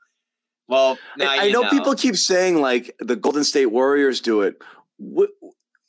[0.68, 4.42] Well, now I, I you know, people keep saying like the Golden State Warriors do
[4.42, 4.62] it.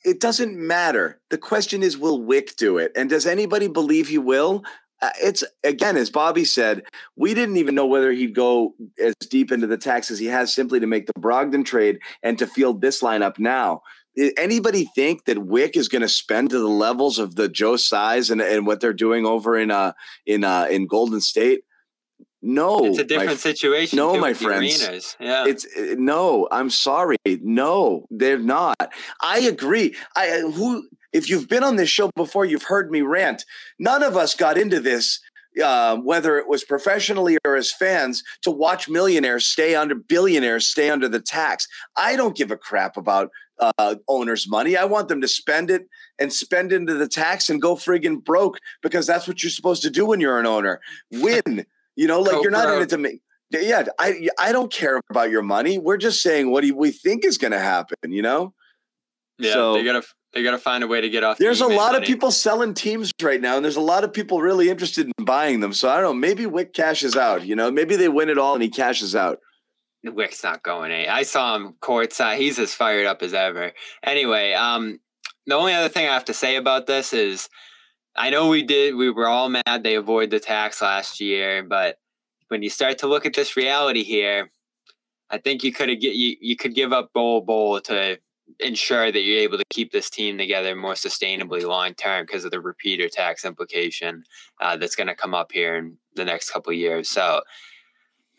[0.04, 1.20] It doesn't matter.
[1.28, 2.92] The question is, will Wyc do it?
[2.96, 4.64] And does anybody believe he will?
[5.02, 6.82] Uh, it's again, as Bobby said,
[7.16, 10.54] we didn't even know whether he'd go as deep into the tax as he has
[10.54, 13.82] simply to make the Brogdon trade and to field this lineup now.
[14.20, 17.76] I- Anybody think that Wyc is going to spend to the levels of the Joe
[17.76, 19.92] size and, and what they're doing over in uh
[20.26, 21.62] in uh in Golden State?
[22.42, 23.96] No, it's a my different situation.
[23.96, 24.82] no, my friends.
[24.82, 25.16] arenas.
[25.20, 27.16] Yeah, it's uh, no, I'm sorry.
[27.26, 28.76] No, they're not.
[29.22, 29.94] I agree.
[30.16, 33.44] I uh, who if you've been on this show before, you've heard me rant.
[33.78, 35.20] None of us got into this
[35.62, 40.90] uh, whether it was professionally or as fans to watch millionaires stay under billionaires stay
[40.90, 41.66] under the tax.
[41.96, 43.30] I don't give a crap about
[43.60, 44.76] uh, owners' money.
[44.76, 45.86] I want them to spend it
[46.18, 49.90] and spend into the tax and go friggin' broke because that's what you're supposed to
[49.90, 50.80] do when you're an owner.
[51.12, 51.66] Win.
[51.96, 52.82] You know, like Go you're not in broke.
[52.84, 53.20] it to make.
[53.50, 55.78] Yeah, I I don't care about your money.
[55.78, 57.96] We're just saying what do we think is going to happen.
[58.08, 58.54] You know,
[59.38, 59.52] yeah.
[59.52, 60.02] so- they gotta
[60.32, 61.38] they gotta find a way to get off.
[61.38, 64.04] the there's a eBay lot of people selling teams right now, and there's a lot
[64.04, 65.72] of people really interested in buying them.
[65.72, 66.14] So I don't know.
[66.14, 67.44] Maybe Wyc cashes out.
[67.44, 69.40] You know, maybe they win it all and he cashes out.
[70.04, 71.08] Wyc's not going any.
[71.08, 72.38] I saw him courtside.
[72.38, 73.72] He's as fired up as ever.
[74.02, 74.98] Anyway, um,
[75.46, 77.48] the only other thing I have to say about this is,
[78.16, 78.94] I know we did.
[78.94, 81.98] We were all mad they avoided the tax last year, but
[82.48, 84.50] when you start to look at this reality here,
[85.30, 88.18] I think you could get you you could give up Bol Bol to
[88.58, 92.50] ensure that you're able to keep this team together more sustainably long term because of
[92.50, 94.24] the repeater tax implication
[94.60, 97.08] uh, that's going to come up here in the next couple years.
[97.08, 97.42] So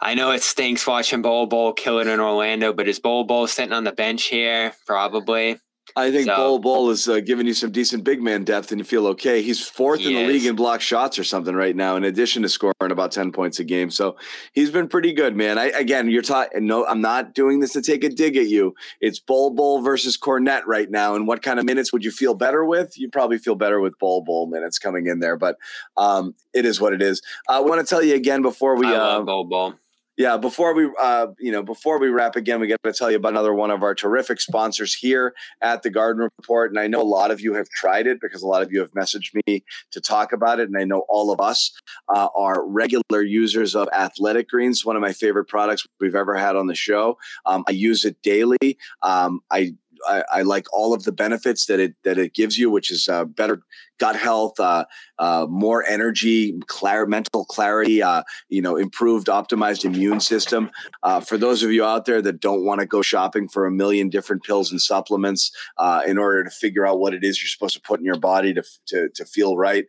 [0.01, 3.45] I know it stinks watching Bol Bol kill it in Orlando, but is Bol Bol
[3.47, 4.73] sitting on the bench here?
[4.87, 5.57] Probably.
[5.95, 8.79] I think So- Bol Bol is uh, giving you some decent big man depth, and
[8.79, 9.41] you feel okay.
[9.41, 12.43] He's fourth in He the league in block shots or something right now, in addition
[12.43, 13.89] to scoring about ten points a game.
[13.91, 14.15] So
[14.53, 15.57] he's been pretty good, man.
[15.57, 16.65] I again, you're talking.
[16.65, 18.73] No, I'm not doing this to take a dig at you.
[19.01, 22.35] It's Bol Bol versus Kornet right now, and what kind of minutes would you feel
[22.35, 22.97] better with?
[22.97, 25.57] You probably feel better with Bol Bol minutes coming in there, but
[25.97, 27.21] um, it is what it is.
[27.49, 29.73] I want to tell you again before we I uh, Bol Bol.
[30.21, 33.17] Yeah, before we uh, you know, before we wrap again, we got to tell you
[33.17, 36.69] about another one of our terrific sponsors here at the Garden Report.
[36.69, 38.79] And I know a lot of you have tried it because a lot of you
[38.81, 40.67] have messaged me to talk about it.
[40.69, 41.71] And I know all of us
[42.07, 46.55] uh, are regular users of Athletic Greens, one of my favorite products we've ever had
[46.55, 47.17] on the show.
[47.47, 48.77] Um, I use it daily.
[49.01, 49.73] Um, I
[50.07, 53.07] I, I like all of the benefits that it that it gives you, which is
[53.07, 53.61] uh, better
[53.99, 54.83] gut health, uh,
[55.19, 60.71] uh, more energy, clar- mental clarity, uh, you know, improved, optimized immune system.
[61.03, 63.71] Uh, for those of you out there that don't want to go shopping for a
[63.71, 67.47] million different pills and supplements uh, in order to figure out what it is you're
[67.47, 69.85] supposed to put in your body to to, to feel right.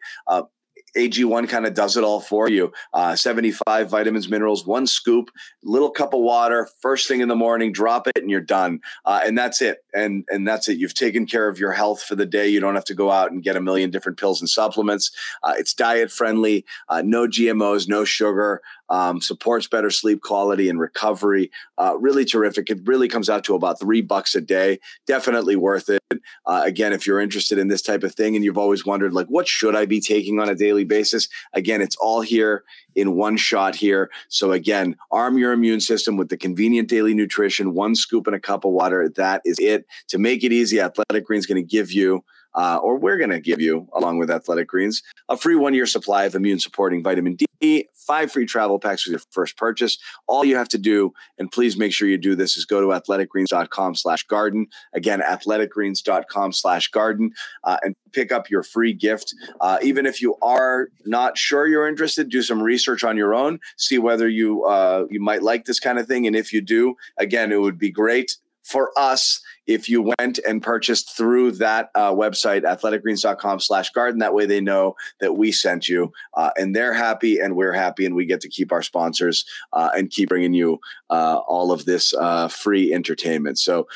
[0.94, 2.72] Uh, AG1 kind of does it all for you.
[2.92, 5.30] Uh, 75 vitamins, minerals, one scoop,
[5.62, 8.80] little cup of water, first thing in the morning, drop it and you're done.
[9.04, 9.84] Uh, and that's it.
[9.94, 10.78] And and that's it.
[10.78, 12.48] You've taken care of your health for the day.
[12.48, 15.10] You don't have to go out and get a million different pills and supplements.
[15.42, 18.62] Uh, it's diet friendly, uh, no GMOs, no sugar.
[18.90, 21.50] Um, supports better sleep quality and recovery.
[21.78, 22.68] Uh, really terrific.
[22.68, 24.80] It really comes out to about three bucks a day.
[25.06, 26.02] Definitely worth it.
[26.46, 29.28] Uh, again, if you're interested in this type of thing and you've always wondered, like,
[29.28, 31.28] what should I be taking on a daily basis?
[31.54, 32.64] Again, it's all here
[32.94, 34.10] in one shot here.
[34.28, 38.40] So again, arm your immune system with the convenient daily nutrition, one scoop in a
[38.40, 39.08] cup of water.
[39.08, 39.86] That is it.
[40.08, 42.24] To make it easy, Athletic Greens going to give you.
[42.54, 45.86] Uh, or we're going to give you, along with Athletic Greens, a free one year
[45.86, 47.46] supply of immune supporting vitamin D,
[47.94, 49.98] five free travel packs with your first purchase.
[50.26, 52.88] All you have to do, and please make sure you do this, is go to
[52.88, 54.66] athleticgreens.com slash garden.
[54.92, 57.32] Again, athleticgreens.com slash garden
[57.64, 59.34] uh, and pick up your free gift.
[59.60, 63.60] Uh, even if you are not sure you're interested, do some research on your own,
[63.76, 66.26] see whether you uh, you might like this kind of thing.
[66.26, 70.62] And if you do, again, it would be great for us if you went and
[70.62, 75.88] purchased through that uh, website athleticgreens.com slash garden that way they know that we sent
[75.88, 79.44] you uh, and they're happy and we're happy and we get to keep our sponsors
[79.72, 80.78] uh, and keep bringing you
[81.10, 83.58] uh, all of this uh, free entertainment.
[83.58, 83.86] So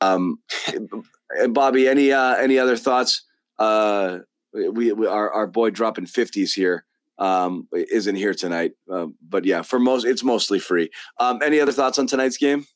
[0.00, 0.38] um,
[1.50, 3.24] bobby any uh, any other thoughts?
[3.58, 4.18] Uh,
[4.52, 6.84] we, we our, our boy dropping 50s here
[7.18, 10.90] um, isn't here tonight um, but yeah for most it's mostly free.
[11.18, 12.66] Um, any other thoughts on tonight's game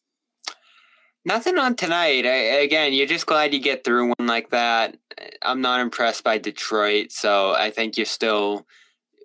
[1.24, 2.26] Nothing on tonight.
[2.26, 4.96] I, again, you're just glad you get through one like that.
[5.42, 8.66] I'm not impressed by Detroit, so I think you're still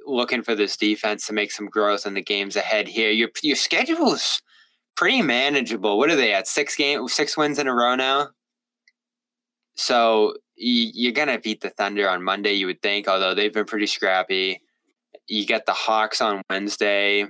[0.06, 3.10] looking for this defense to make some growth in the games ahead here.
[3.10, 4.42] Your your schedule is
[4.96, 5.98] pretty manageable.
[5.98, 6.48] What are they at?
[6.48, 8.30] Six game, six wins in a row now.
[9.76, 13.08] So you, you're gonna beat the Thunder on Monday, you would think.
[13.08, 14.62] Although they've been pretty scrappy.
[15.28, 17.26] You get the Hawks on Wednesday.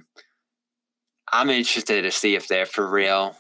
[1.32, 3.36] I'm interested to see if they're for real.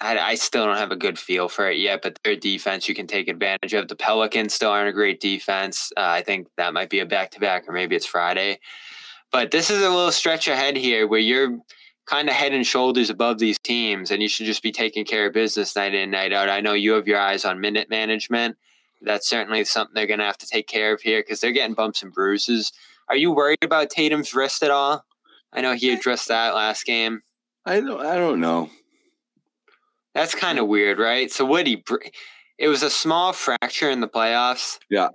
[0.00, 2.94] I, I still don't have a good feel for it yet, but their defense you
[2.94, 3.88] can take advantage of.
[3.88, 5.92] The Pelicans still aren't a great defense.
[5.96, 8.58] Uh, I think that might be a back to back, or maybe it's Friday.
[9.30, 11.58] But this is a little stretch ahead here where you're
[12.06, 15.26] kind of head and shoulders above these teams, and you should just be taking care
[15.26, 16.48] of business night in, night out.
[16.48, 18.56] I know you have your eyes on minute management.
[19.00, 21.74] That's certainly something they're going to have to take care of here because they're getting
[21.74, 22.72] bumps and bruises.
[23.08, 25.04] Are you worried about Tatum's wrist at all?
[25.52, 27.22] I know he addressed that last game.
[27.64, 28.70] I don't, I don't know.
[30.14, 31.30] That's kind of weird, right?
[31.30, 31.96] So what he br-
[32.58, 34.78] it was a small fracture in the playoffs.
[34.90, 35.08] Yeah.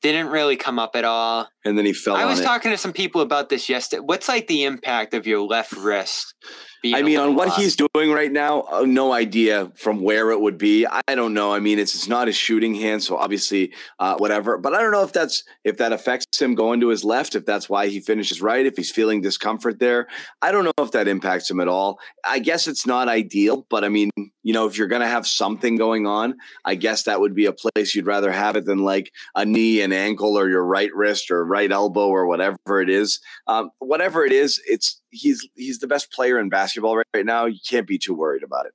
[0.00, 1.48] Didn't really come up at all.
[1.68, 2.44] And then he fell I was it.
[2.44, 4.00] talking to some people about this yesterday.
[4.00, 6.34] What's like the impact of your left wrist?
[6.82, 7.56] being I mean, on what off?
[7.56, 10.86] he's doing right now, uh, no idea from where it would be.
[10.86, 11.52] I don't know.
[11.52, 14.58] I mean, it's it's not his shooting hand, so obviously, uh, whatever.
[14.58, 17.44] But I don't know if that's if that affects him going to his left, if
[17.44, 20.08] that's why he finishes right, if he's feeling discomfort there.
[20.42, 21.98] I don't know if that impacts him at all.
[22.24, 24.10] I guess it's not ideal, but I mean,
[24.42, 27.46] you know, if you're going to have something going on, I guess that would be
[27.46, 30.94] a place you'd rather have it than like a knee and ankle or your right
[30.94, 33.20] wrist or right elbow or whatever it is.
[33.46, 37.46] Um, whatever it is, it's he's he's the best player in basketball right, right now.
[37.46, 38.72] You can't be too worried about it.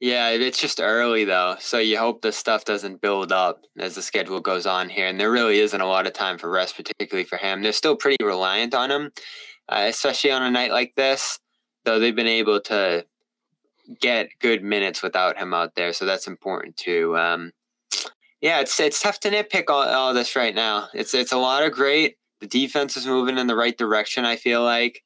[0.00, 4.02] Yeah, it's just early though, so you hope this stuff doesn't build up as the
[4.02, 5.06] schedule goes on here.
[5.06, 7.62] And there really isn't a lot of time for rest, particularly for him.
[7.62, 9.10] They're still pretty reliant on him,
[9.68, 11.38] uh, especially on a night like this.
[11.84, 13.04] Though they've been able to
[14.00, 17.16] get good minutes without him out there, so that's important too.
[17.18, 17.52] Um,
[18.40, 20.88] yeah, it's it's tough to nitpick all, all this right now.
[20.94, 22.16] It's it's a lot of great.
[22.40, 24.24] The defense is moving in the right direction.
[24.24, 25.02] I feel like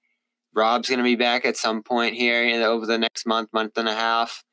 [0.55, 3.53] Rob's going to be back at some point here you know, over the next month,
[3.53, 4.45] month and a half,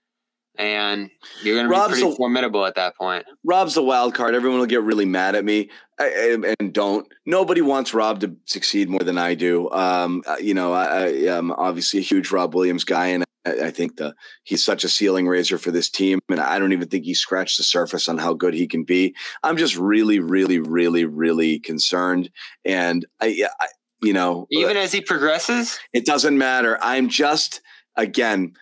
[0.58, 1.10] and
[1.43, 3.26] you're going to be Rob's pretty a- formidable at that point.
[3.43, 4.36] Rob's the wild card.
[4.36, 7.08] Everyone will get really mad at me, I, I- and don't.
[7.26, 9.70] Nobody wants Rob to succeed more than I do.
[9.72, 13.68] Um, uh, you know, I, I am obviously a huge Rob Williams guy, and I,
[13.68, 16.88] I think the he's such a ceiling raiser for this team, and I don't even
[16.89, 19.16] think he scratched the surface on how good he can be.
[19.43, 22.30] I'm just really, really, really, really concerned,
[22.66, 23.68] and I, I
[24.04, 26.78] you know, Even as he progresses, it doesn't matter.
[26.82, 27.62] I'm just
[27.95, 28.54] again,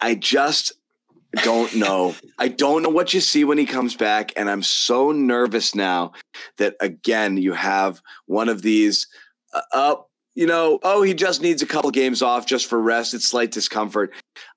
[0.00, 0.72] I just
[1.42, 2.14] don't know.
[2.38, 6.12] I don't know what you see when he comes back, and I'm so nervous now
[6.58, 9.06] that again you have one of these.
[9.52, 13.14] Uh, up, you know, oh, he just needs a couple games off just for rest.
[13.14, 14.12] It's slight discomfort.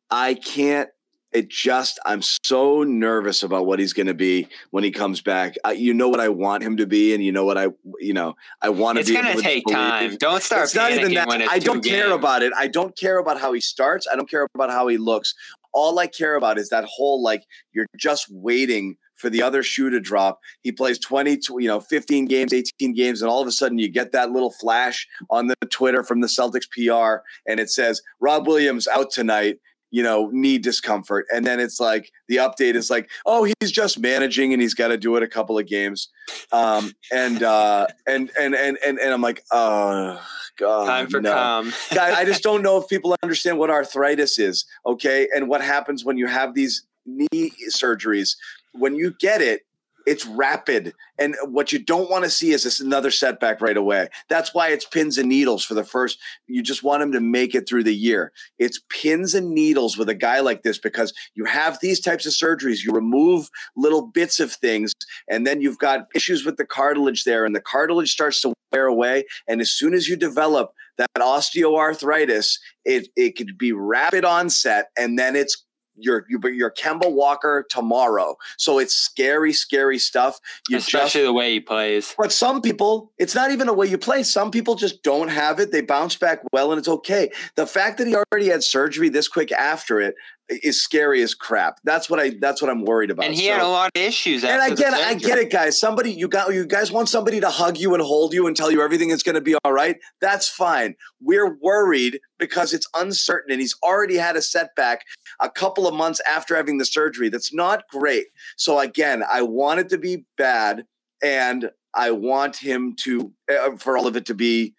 [0.09, 0.89] I can't.
[1.37, 5.53] It just, I'm so nervous about what he's going to be when he comes back.
[5.63, 7.67] I, you know what I want him to be, and you know what I,
[7.99, 10.17] you know, I want to be it's going to take time.
[10.17, 11.29] Don't start it's not even that.
[11.29, 12.15] I don't care games.
[12.15, 12.53] about it.
[12.57, 14.07] I don't care about how he starts.
[14.11, 15.35] I don't care about how he looks.
[15.73, 19.91] All I care about is that whole like you're just waiting for the other shoe
[19.91, 20.39] to drop.
[20.63, 23.89] He plays 20, you know, 15 games, 18 games, and all of a sudden you
[23.89, 28.47] get that little flash on the Twitter from the Celtics PR and it says Rob
[28.47, 29.59] Williams out tonight.
[29.91, 31.25] You know, knee discomfort.
[31.33, 34.89] And then it's like the update is like, oh, he's just managing and he's got
[34.89, 36.09] to do it a couple of games.
[36.51, 40.21] Um, and uh and and and and, and I'm like, oh
[40.57, 40.85] god.
[40.85, 41.33] Time for no.
[41.33, 41.73] calm.
[41.91, 46.17] I just don't know if people understand what arthritis is, okay, and what happens when
[46.17, 48.35] you have these knee surgeries.
[48.73, 49.61] When you get it,
[50.07, 54.07] it's rapid, and what you don't want to see is this another setback right away.
[54.29, 56.17] That's why it's pins and needles for the first.
[56.47, 58.31] You just want him to make it through the year.
[58.57, 62.31] It's pins and needles with a guy like this because you have these types of
[62.31, 62.85] surgeries.
[62.85, 64.93] You remove little bits of things,
[65.29, 68.87] and then you've got issues with the cartilage there, and the cartilage starts to wear
[68.87, 69.25] away.
[69.45, 75.19] And as soon as you develop that osteoarthritis, it it could be rapid onset, and
[75.19, 75.65] then it's
[75.97, 78.37] your you your Kemba Walker tomorrow.
[78.57, 80.39] So it's scary, scary stuff.
[80.69, 82.13] You just Especially the way he plays.
[82.17, 84.23] but some people, it's not even a way you play.
[84.23, 85.71] Some people just don't have it.
[85.71, 87.31] They bounce back well, and it's okay.
[87.55, 90.15] The fact that he already had surgery this quick after it
[90.49, 91.79] is scary as crap.
[91.83, 92.31] That's what I.
[92.39, 93.25] That's what I'm worried about.
[93.25, 94.43] And he So- had a lot of issues.
[94.43, 94.99] and I get it.
[95.05, 95.79] I get it, guys.
[95.79, 96.53] Somebody you got.
[96.53, 99.23] You guys want somebody to hug you and hold you and tell you everything is
[99.23, 99.97] going to be all right.
[100.21, 100.95] That's fine.
[101.21, 105.01] We're worried because it's uncertain, and he's already had a setback
[105.41, 107.29] a couple of months after having the surgery.
[107.29, 108.27] That's not great.
[108.55, 110.85] So again, I want it to be bad,
[111.23, 114.75] and I want him to uh, for all of it to be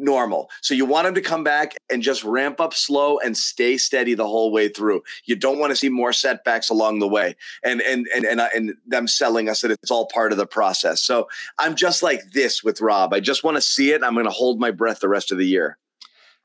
[0.00, 0.50] normal.
[0.62, 4.14] So you want him to come back and just ramp up slow and stay steady
[4.14, 5.02] the whole way through.
[5.26, 8.48] You don't want to see more setbacks along the way and and and and, uh,
[8.54, 11.02] and them selling us that it's all part of the process.
[11.02, 11.28] So
[11.58, 13.12] I'm just like this with Rob.
[13.12, 14.02] I just want to see it.
[14.02, 15.76] I'm going to hold my breath the rest of the year.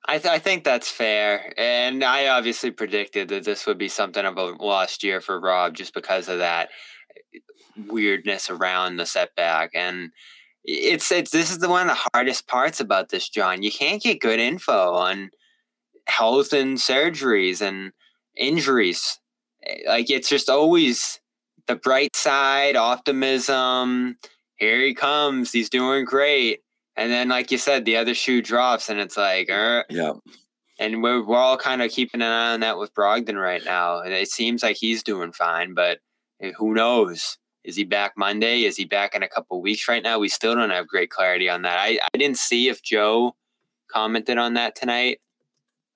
[0.07, 1.51] I, th- I think that's fair.
[1.57, 5.73] And I obviously predicted that this would be something of a lost year for Rob
[5.73, 6.69] just because of that
[7.33, 7.39] eh,
[7.87, 9.71] weirdness around the setback.
[9.73, 10.11] And
[10.67, 13.63] it's it's this is the one of the hardest parts about this, John.
[13.63, 15.29] You can't get good info on
[16.07, 17.91] health and surgeries and
[18.37, 19.19] injuries.
[19.65, 21.19] Eh, Like it's just always
[21.67, 24.17] the bright side, optimism.
[24.57, 25.51] Here he comes.
[25.51, 26.61] He's doing great.
[26.97, 30.13] And then, like you said, the other shoe drops, and it's like, er, Yeah.
[30.79, 33.99] and we're, we're all kind of keeping an eye on that with Brogdon right now.
[33.99, 35.99] And it seems like he's doing fine, but
[36.41, 37.37] eh, who knows?
[37.65, 38.63] Is he back Monday?
[38.63, 40.19] Is he back in a couple weeks right now?
[40.19, 41.77] We still don't have great clarity on that.
[41.79, 43.35] I, I didn't see if Joe
[43.87, 45.19] commented on that tonight.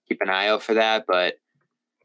[0.07, 1.35] Keep an eye out for that, but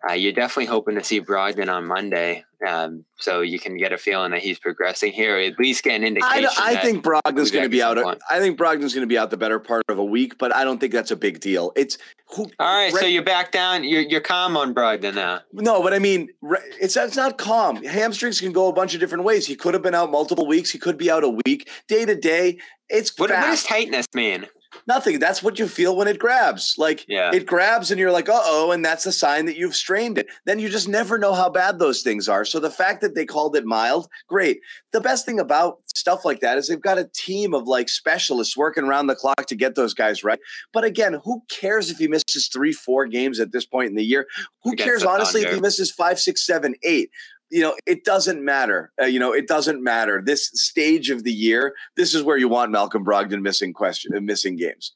[0.09, 2.45] uh, you're definitely hoping to see Brogdon on Monday.
[2.67, 6.05] Um, so you can get a feeling that he's progressing here, at least get an
[6.05, 6.49] I, indication.
[6.59, 7.99] I that- think Brogdon's going to be out.
[8.31, 10.65] I think Brogdon's going to be out the better part of a week, but I
[10.65, 11.73] don't think that's a big deal.
[11.77, 11.99] It's
[12.35, 12.45] who.
[12.59, 13.85] All right, so you're back down.
[13.85, 15.41] You're you're calm on Brogdon now.
[15.53, 17.83] No, but I mean, re- it's it's not calm.
[17.85, 19.47] Hamstrings can go a bunch of different ways.
[19.47, 20.71] He could have been out multiple weeks.
[20.71, 22.59] He could be out a week, day to day.
[22.89, 24.47] It's What, what does tightness mean?
[24.87, 25.19] Nothing.
[25.19, 26.75] That's what you feel when it grabs.
[26.77, 27.31] Like Yeah.
[27.33, 30.27] it grabs and you're like, uh oh, and that's a sign that you've strained it.
[30.45, 32.45] Then you just never know how bad those things are.
[32.45, 34.61] So the fact that they called it mild, great.
[34.93, 38.57] The best thing about stuff like that is they've got a team of like specialists
[38.57, 40.39] working around the clock to get those guys right.
[40.73, 44.05] But again, who cares if he misses three, four games at this point in the
[44.05, 44.27] year?
[44.65, 47.11] Who Against cares honestly if he misses five, six, seven, eight?
[47.51, 48.93] You know, it doesn't matter.
[49.01, 50.21] Uh, you know, it doesn't matter.
[50.25, 54.21] This stage of the year, this is where you want Malcolm Brogdon missing question, uh,
[54.21, 54.93] missing games.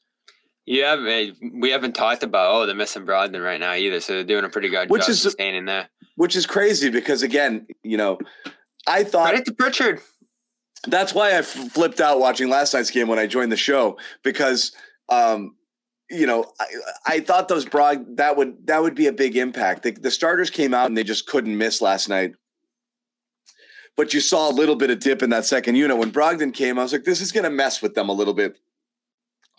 [0.65, 4.43] Yeah, we haven't talked about oh they're missing Brogdon right now either, so they're doing
[4.45, 5.89] a pretty good Which job is- sustaining there.
[6.15, 8.19] which is crazy because again, you know,
[8.85, 10.01] I thought Credit to Pritchard.
[10.87, 14.71] that's why I flipped out watching last night's game when I joined the show because
[15.09, 15.55] um
[16.09, 16.65] you know I,
[17.05, 19.83] I thought those broad that would that would be a big impact.
[19.83, 22.33] The, the starters came out and they just couldn't miss last night.
[23.95, 26.79] But you saw a little bit of dip in that second unit when Brogdon came.
[26.79, 28.57] I was like, this is going to mess with them a little bit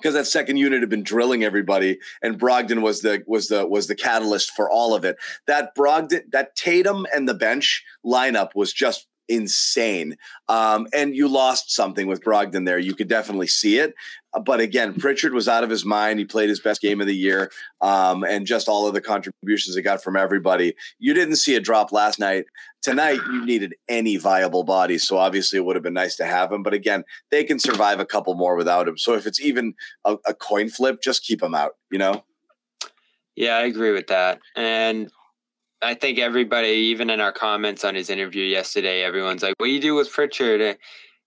[0.01, 3.87] because that second unit had been drilling everybody, and Brogdon was the was the was
[3.87, 5.17] the catalyst for all of it.
[5.47, 10.16] That Brogdon, that Tatum and the bench lineup was just insane.
[10.49, 12.78] Um, and you lost something with Brogdon there.
[12.78, 13.95] You could definitely see it.
[14.35, 16.18] Uh, But again, Pritchard was out of his mind.
[16.18, 17.51] He played his best game of the year,
[17.81, 20.74] um, and just all of the contributions he got from everybody.
[20.99, 22.45] You didn't see a drop last night.
[22.83, 24.99] Tonight, you needed any viable body.
[24.99, 26.62] So obviously, it would have been nice to have him.
[26.62, 28.99] But again, they can survive a couple more without him.
[28.99, 29.74] So if it's even
[30.05, 31.72] a, a coin flip, just keep him out.
[31.91, 32.24] You know.
[33.37, 34.41] Yeah, I agree with that.
[34.57, 35.11] And
[35.83, 39.72] I think everybody, even in our comments on his interview yesterday, everyone's like, "What do
[39.72, 40.78] you do with Pritchard?"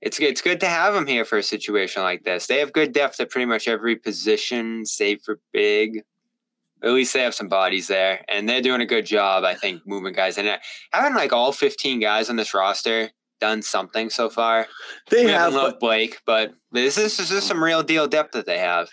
[0.01, 2.47] It's it's good to have him here for a situation like this.
[2.47, 6.03] They have good depth at pretty much every position, save for big.
[6.83, 9.43] At least they have some bodies there, and they're doing a good job.
[9.45, 10.53] I think moving guys in.
[10.91, 14.67] Having like all fifteen guys on this roster done something so far.
[15.09, 18.45] They We have, loved Blake, but this is this is some real deal depth that
[18.45, 18.89] they have.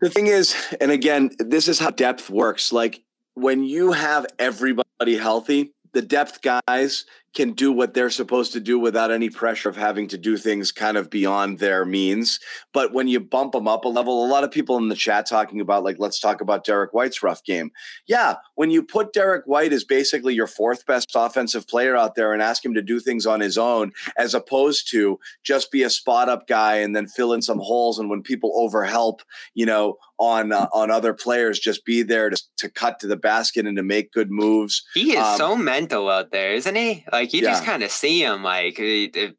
[0.00, 2.72] The thing is, and again, this is how depth works.
[2.72, 3.02] Like
[3.34, 7.04] when you have everybody healthy, the depth guys
[7.34, 10.70] can do what they're supposed to do without any pressure of having to do things
[10.70, 12.38] kind of beyond their means.
[12.72, 15.26] But when you bump them up a level, a lot of people in the chat
[15.26, 17.70] talking about like, let's talk about Derrick White's rough game.
[18.06, 22.32] Yeah, when you put Derrick White as basically your fourth best offensive player out there
[22.32, 25.90] and ask him to do things on his own, as opposed to just be a
[25.90, 27.98] spot up guy and then fill in some holes.
[27.98, 29.20] And when people overhelp,
[29.54, 33.16] you know, on uh, on other players, just be there to, to cut to the
[33.16, 34.84] basket and to make good moves.
[34.94, 37.04] He is Um, so mental out there, isn't he?
[37.10, 38.80] Like you just kind of see him, like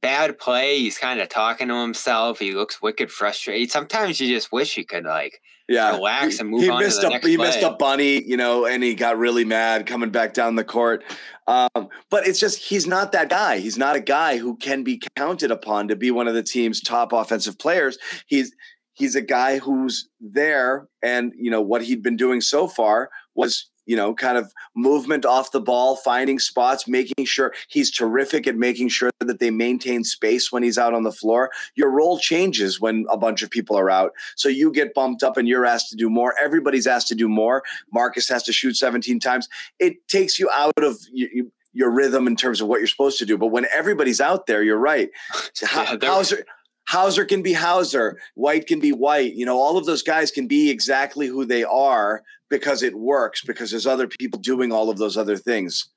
[0.01, 0.79] bad play.
[0.79, 2.39] He's kind of talking to himself.
[2.39, 3.71] He looks wicked frustrated.
[3.71, 7.01] Sometimes you just wish you could like Yeah, relax and move he on to missed
[7.01, 7.69] the a he missed play.
[7.69, 11.03] a bunny, you know, and he got really mad coming back down the court.
[11.47, 13.57] Um, but it's just he's not that guy.
[13.59, 16.79] He's not a guy who can be counted upon to be one of the team's
[16.81, 17.97] top offensive players.
[18.27, 18.53] He's
[18.93, 23.69] he's a guy who's there, and you know what he'd been doing so far was
[23.85, 28.55] you know kind of movement off the ball, finding spots, making sure he's terrific at
[28.55, 31.49] making sure that they maintain space when he's out on the floor.
[31.75, 34.13] Your role changes when a bunch of people are out.
[34.35, 36.33] So you get bumped up and you're asked to do more.
[36.41, 37.63] Everybody's asked to do more.
[37.91, 39.47] Marcus has to shoot 17 times.
[39.79, 43.17] It takes you out of you, you, your rhythm in terms of what you're supposed
[43.19, 43.37] to do.
[43.37, 45.09] But when everybody's out there, you're right.
[45.61, 46.45] Yeah, Hauser,
[46.87, 48.19] Hauser can be Hauser.
[48.35, 49.33] White can be White.
[49.33, 52.23] You know, all of those guys can be exactly who they are
[52.57, 53.41] because it works.
[53.43, 55.89] Because there's other people doing all of those other things.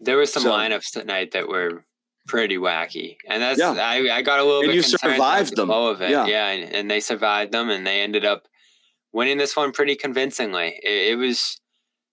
[0.00, 1.84] There were some So- lineups tonight that were
[2.28, 3.72] pretty wacky, and that's Yeah.
[3.72, 5.70] I, I got a little And bit you survived the them.
[5.70, 6.10] of it.
[6.10, 6.26] Yeah.
[6.26, 8.42] Yeah, and, and they survived them, and they ended up
[9.12, 10.78] winning this one pretty convincingly.
[10.82, 11.60] It, it was,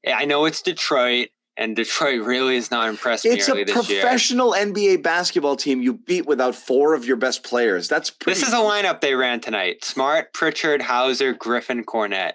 [0.08, 4.02] I know it's Detroit, and Detroit really is not impressed It's me a this year.
[4.02, 7.88] professional NBA basketball team you beat without four of your best players.
[7.88, 8.40] That's pretty.
[8.40, 12.34] This is a lineup they ran tonight: Smart, Pritchard, Hauser, Griffin, Kornet.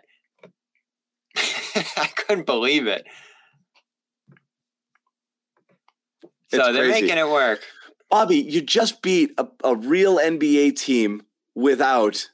[1.97, 3.07] I couldn't believe it.
[6.51, 7.03] So they're crazy.
[7.03, 7.61] making it work.
[8.11, 11.23] Bobby, you just beat a, a real NBA team
[11.55, 12.29] without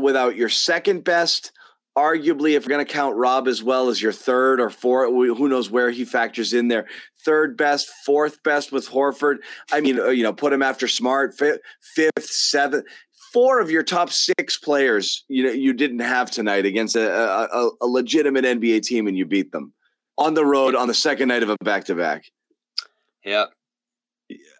[0.00, 1.52] without your second best.
[1.96, 5.48] Arguably, if we're going to count Rob as well as your third or fourth, who
[5.48, 6.86] knows where he factors in there.
[7.24, 9.38] Third best, fourth best with Horford.
[9.72, 12.84] I mean, uh, you know, put him after Smart, fifth seventh.
[13.38, 17.70] Four of your top six players, you know, you didn't have tonight against a, a,
[17.80, 19.72] a legitimate NBA team, and you beat them
[20.16, 22.24] on the road on the second night of a back to back.
[23.24, 23.52] Yep.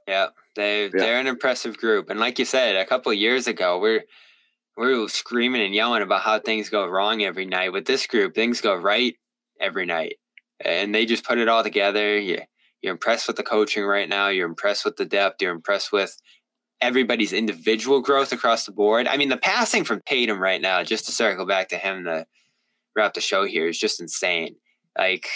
[0.06, 0.34] Yep.
[0.54, 2.08] They they're an impressive group.
[2.08, 4.04] And like you said, a couple of years ago, we're
[4.76, 7.72] we're screaming and yelling about how things go wrong every night.
[7.72, 9.16] With this group, things go right
[9.60, 10.18] every night.
[10.64, 12.16] And they just put it all together.
[12.16, 12.42] You
[12.80, 14.28] you're impressed with the coaching right now.
[14.28, 15.42] You're impressed with the depth.
[15.42, 16.16] You're impressed with
[16.80, 19.08] everybody's individual growth across the board.
[19.08, 22.26] I mean, the passing from Tatum right now, just to circle back to him to
[22.94, 24.56] wrap the show here, is just insane.
[24.96, 25.28] Like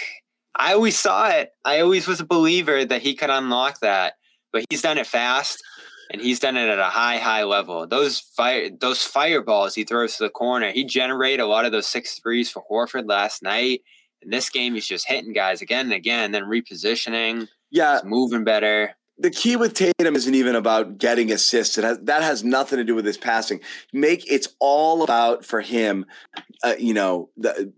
[0.54, 1.52] I always saw it.
[1.64, 4.14] I always was a believer that he could unlock that,
[4.52, 5.62] but he's done it fast
[6.10, 7.86] and he's done it at a high, high level.
[7.86, 11.86] Those fire, those fireballs he throws to the corner, he generated a lot of those
[11.86, 13.82] six threes for Horford last night.
[14.20, 18.44] In this game, he's just hitting guys again and again, then repositioning, Yeah, he's moving
[18.44, 18.94] better.
[19.22, 21.78] The key with Tatum isn't even about getting assists.
[21.78, 23.60] It has, that has nothing to do with his passing.
[23.92, 26.06] Make it's all about for him,
[26.64, 27.72] uh, you know, the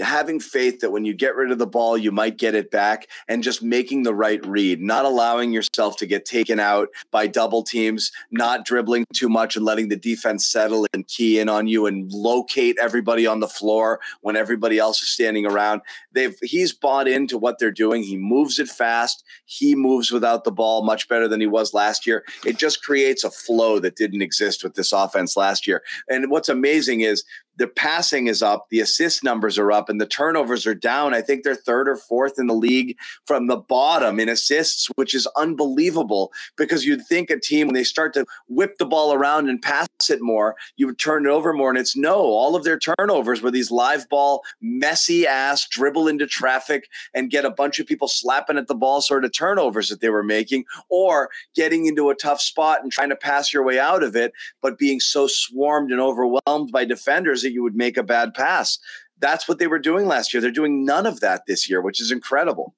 [0.00, 3.08] having faith that when you get rid of the ball, you might get it back
[3.26, 7.62] and just making the right read, not allowing yourself to get taken out by double
[7.62, 11.86] teams, not dribbling too much and letting the defense settle and key in on you
[11.86, 15.80] and locate everybody on the floor when everybody else is standing around.
[16.12, 18.02] They've he's bought into what they're doing.
[18.02, 19.24] He moves it fast.
[19.46, 22.24] He moves without the ball much better than he was last year.
[22.44, 25.82] It just creates a flow that didn't exist with this offense last year.
[26.08, 27.24] And what's amazing is
[27.58, 31.12] the passing is up, the assist numbers are up, and the turnovers are down.
[31.12, 32.96] I think they're third or fourth in the league
[33.26, 37.84] from the bottom in assists, which is unbelievable because you'd think a team, when they
[37.84, 41.52] start to whip the ball around and pass it more, you would turn it over
[41.52, 41.68] more.
[41.68, 46.26] And it's no, all of their turnovers were these live ball, messy ass, dribble into
[46.26, 50.00] traffic and get a bunch of people slapping at the ball sort of turnovers that
[50.00, 53.80] they were making, or getting into a tough spot and trying to pass your way
[53.80, 54.32] out of it,
[54.62, 58.78] but being so swarmed and overwhelmed by defenders that you would make a bad pass.
[59.18, 60.42] That's what they were doing last year.
[60.42, 62.74] They're doing none of that this year, which is incredible.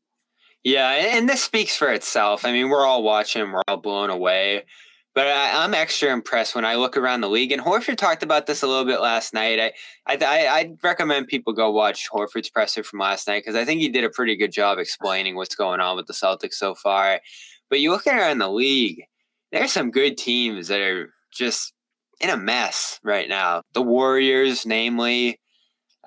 [0.62, 2.44] Yeah, and this speaks for itself.
[2.44, 4.64] I mean, we're all watching, we're all blown away.
[5.12, 7.50] But I, am extra impressed when I look around the league.
[7.50, 9.58] And Horford talked about this a little bit last night.
[9.58, 9.72] I,
[10.06, 13.88] I, I'd recommend people go watch Horford's presser from last night because I think he
[13.88, 17.20] did a pretty good job explaining what's going on with the Celtics so far.
[17.68, 19.02] But you look around the league,
[19.50, 21.72] there's some good teams that are just
[22.20, 23.62] in a mess right now.
[23.72, 25.40] The Warriors, namely,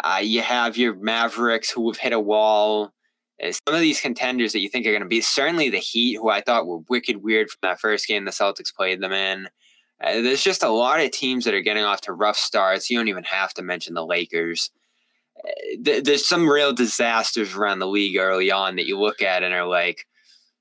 [0.04, 2.94] uh, you have your Mavericks who have hit a wall.
[3.42, 6.30] Some of these contenders that you think are going to be certainly the Heat, who
[6.30, 9.48] I thought were wicked weird from that first game the Celtics played them in.
[10.04, 12.90] Uh, there's just a lot of teams that are getting off to rough starts.
[12.90, 14.70] You don't even have to mention the Lakers.
[15.38, 15.50] Uh,
[15.84, 19.54] th- there's some real disasters around the league early on that you look at and
[19.54, 20.06] are like,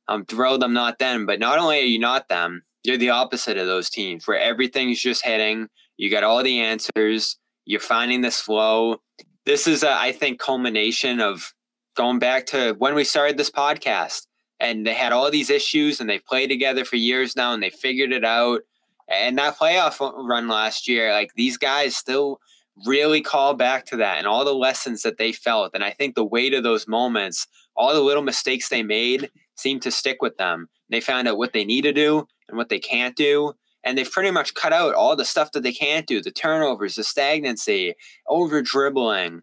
[0.08, 1.26] I'm thrilled I'm not them.
[1.26, 5.00] But not only are you not them, you're the opposite of those teams where everything's
[5.00, 5.68] just hitting.
[5.96, 7.38] You got all the answers.
[7.64, 9.00] You're finding this flow.
[9.44, 11.52] This is, a, I think, culmination of
[11.96, 14.26] going back to when we started this podcast.
[14.58, 17.70] And they had all these issues, and they've played together for years now, and they
[17.70, 18.60] figured it out.
[19.08, 22.38] And that playoff run last year, like these guys still
[22.86, 25.72] really call back to that and all the lessons that they felt.
[25.74, 29.80] And I think the weight of those moments, all the little mistakes they made, seem
[29.80, 30.68] to stick with them.
[30.90, 33.54] They found out what they need to do and what they can't do.
[33.82, 36.94] And they've pretty much cut out all the stuff that they can't do the turnovers,
[36.94, 37.94] the stagnancy,
[38.28, 39.42] over dribbling,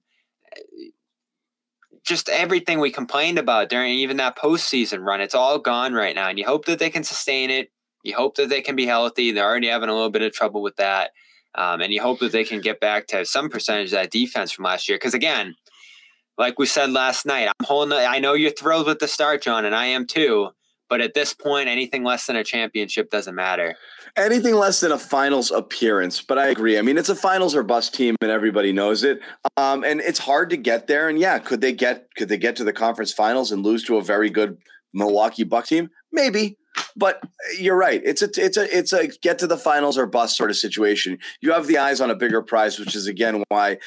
[2.06, 5.20] just everything we complained about during even that postseason run.
[5.20, 6.30] It's all gone right now.
[6.30, 7.72] And you hope that they can sustain it.
[8.04, 9.32] You hope that they can be healthy.
[9.32, 11.12] They're already having a little bit of trouble with that.
[11.56, 14.52] Um, and you hope that they can get back to some percentage of that defense
[14.52, 14.98] from last year.
[14.98, 15.56] Because again,
[16.38, 17.90] like we said last night, I'm holding.
[17.90, 20.52] The, I know you're thrilled with the start, John, and I am too.
[20.90, 23.76] But at this point, anything less than a championship doesn't matter.
[24.18, 26.22] Anything less than a finals appearance.
[26.22, 26.80] But I agree.
[26.80, 29.20] I mean, it's a finals or bust team, and everybody knows it.
[29.56, 31.08] Um, and it's hard to get there.
[31.08, 33.98] And yeah, could they get could they get to the conference finals and lose to
[33.98, 34.58] a very good
[34.94, 35.90] Milwaukee Buck team?
[36.12, 36.58] Maybe.
[36.96, 37.22] But
[37.58, 38.02] you're right.
[38.04, 41.20] It's a it's a it's a get to the finals or bust sort of situation.
[41.42, 43.78] You have the eyes on a bigger prize, which is again why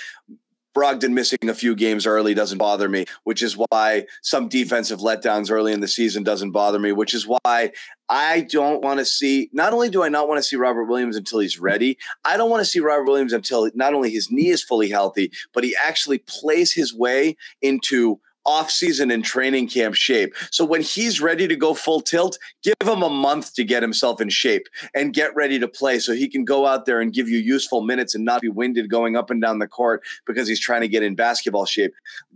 [0.74, 5.50] Brogdon missing a few games early doesn't bother me, which is why some defensive letdowns
[5.50, 7.72] early in the season doesn't bother me, which is why
[8.08, 11.16] I don't want to see, not only do I not want to see Robert Williams
[11.16, 14.48] until he's ready, I don't want to see Robert Williams until not only his knee
[14.48, 20.34] is fully healthy, but he actually plays his way into off-season and training camp shape.
[20.50, 24.20] So when he's ready to go full tilt, give him a month to get himself
[24.20, 27.28] in shape and get ready to play so he can go out there and give
[27.28, 30.60] you useful minutes and not be winded going up and down the court because he's
[30.60, 31.92] trying to get in basketball shape.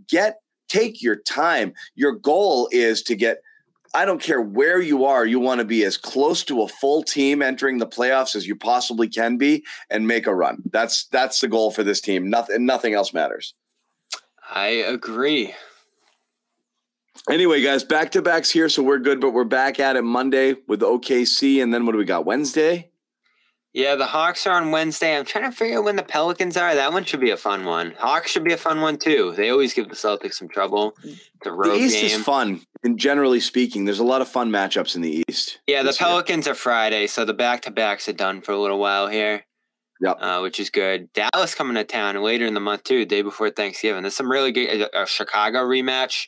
[0.07, 1.73] Get take your time.
[1.95, 3.41] Your goal is to get
[3.93, 7.03] I don't care where you are, you want to be as close to a full
[7.03, 10.61] team entering the playoffs as you possibly can be and make a run.
[10.71, 12.29] That's that's the goal for this team.
[12.29, 13.53] Nothing nothing else matters.
[14.49, 15.53] I agree.
[17.29, 20.55] Anyway, guys, back to backs here, so we're good, but we're back at it Monday
[20.65, 22.25] with OKC, and then what do we got?
[22.25, 22.89] Wednesday?
[23.73, 25.15] Yeah, the Hawks are on Wednesday.
[25.15, 26.73] I'm trying to figure out when the Pelicans are.
[26.73, 27.93] That one should be a fun one.
[27.99, 29.33] Hawks should be a fun one too.
[29.35, 30.95] They always give the Celtics some trouble.
[31.43, 32.05] The road the East game.
[32.05, 35.59] is fun, and generally speaking, there's a lot of fun matchups in the East.
[35.67, 36.07] Yeah, the this year.
[36.07, 39.43] Pelicans are Friday, so the back to backs are done for a little while here.
[39.99, 40.17] Yep.
[40.21, 41.11] Uh, which is good.
[41.11, 44.03] Dallas coming to town later in the month too, day before Thanksgiving.
[44.03, 46.27] There's some really good a, a Chicago rematch.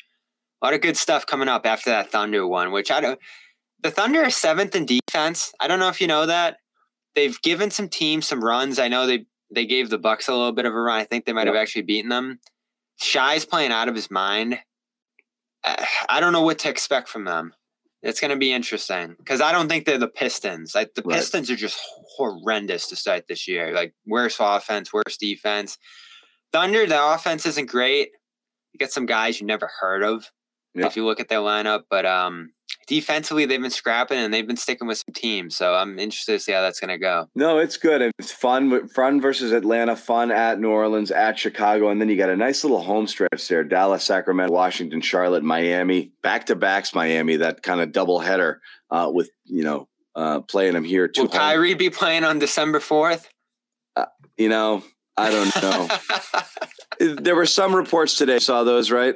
[0.61, 3.19] A lot of good stuff coming up after that Thunder one, which I don't.
[3.81, 5.53] The Thunder are seventh in defense.
[5.59, 6.57] I don't know if you know that.
[7.15, 8.77] They've given some teams some runs.
[8.77, 10.99] I know they they gave the Bucks a little bit of a run.
[10.99, 12.39] I think they might have actually beaten them.
[12.97, 14.59] Shai's playing out of his mind.
[15.63, 17.53] I don't know what to expect from them.
[18.01, 20.73] It's going to be interesting because I don't think they're the Pistons.
[20.73, 21.15] Like the Right.
[21.15, 21.79] Pistons are just
[22.15, 23.73] horrendous to start this year.
[23.73, 25.77] Like worse offense, worse defense.
[26.53, 28.11] Thunder, the offense isn't great.
[28.71, 30.29] You get some guys you never heard of
[30.75, 30.87] Yeah.
[30.87, 32.51] if you look at their lineup, but um,
[32.87, 35.55] defensively they've been scrapping and they've been sticking with some teams.
[35.55, 37.27] So I'm interested to see how that's going to go.
[37.35, 38.11] No, it's good.
[38.17, 38.87] It's fun.
[38.89, 42.63] Fun versus Atlanta, fun at New Orleans, at Chicago, and then you got a nice
[42.63, 46.11] little home stretch there: Dallas, Sacramento, Washington, Charlotte, Miami.
[46.23, 47.37] Back to backs, Miami.
[47.37, 51.09] That kind of double header uh, with you know uh, playing them here.
[51.15, 53.29] Will home- Kyrie be playing on December fourth?
[54.37, 54.83] You know,
[55.17, 57.15] I don't know.
[57.21, 58.39] there were some reports today.
[58.39, 59.15] Saw those, right?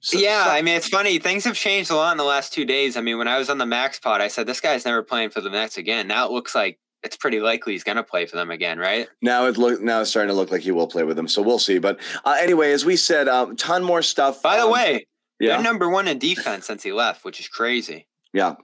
[0.00, 1.18] So- yeah, so- I mean it's funny.
[1.18, 2.96] Things have changed a lot in the last two days.
[2.96, 5.30] I mean, when I was on the Max Pod, I said this guy's never playing
[5.30, 6.06] for the Nets again.
[6.06, 9.08] Now it looks like it's pretty likely he's going to play for them again, right?
[9.22, 11.28] Now it look now it's starting to look like he will play with them.
[11.28, 11.78] So we'll see.
[11.78, 14.42] But uh, anyway, as we said, um, ton more stuff.
[14.42, 15.06] By the um, way,
[15.40, 18.06] yeah, they're number one in defense since he left, which is crazy.
[18.32, 18.56] yeah,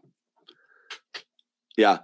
[1.76, 1.98] yeah.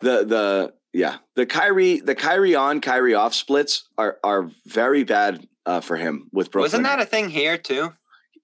[0.00, 5.46] The the yeah the Kyrie the Kyrie on Kyrie off splits are are very bad
[5.64, 6.64] uh, for him with Brooklyn.
[6.64, 7.92] Wasn't that a thing here too?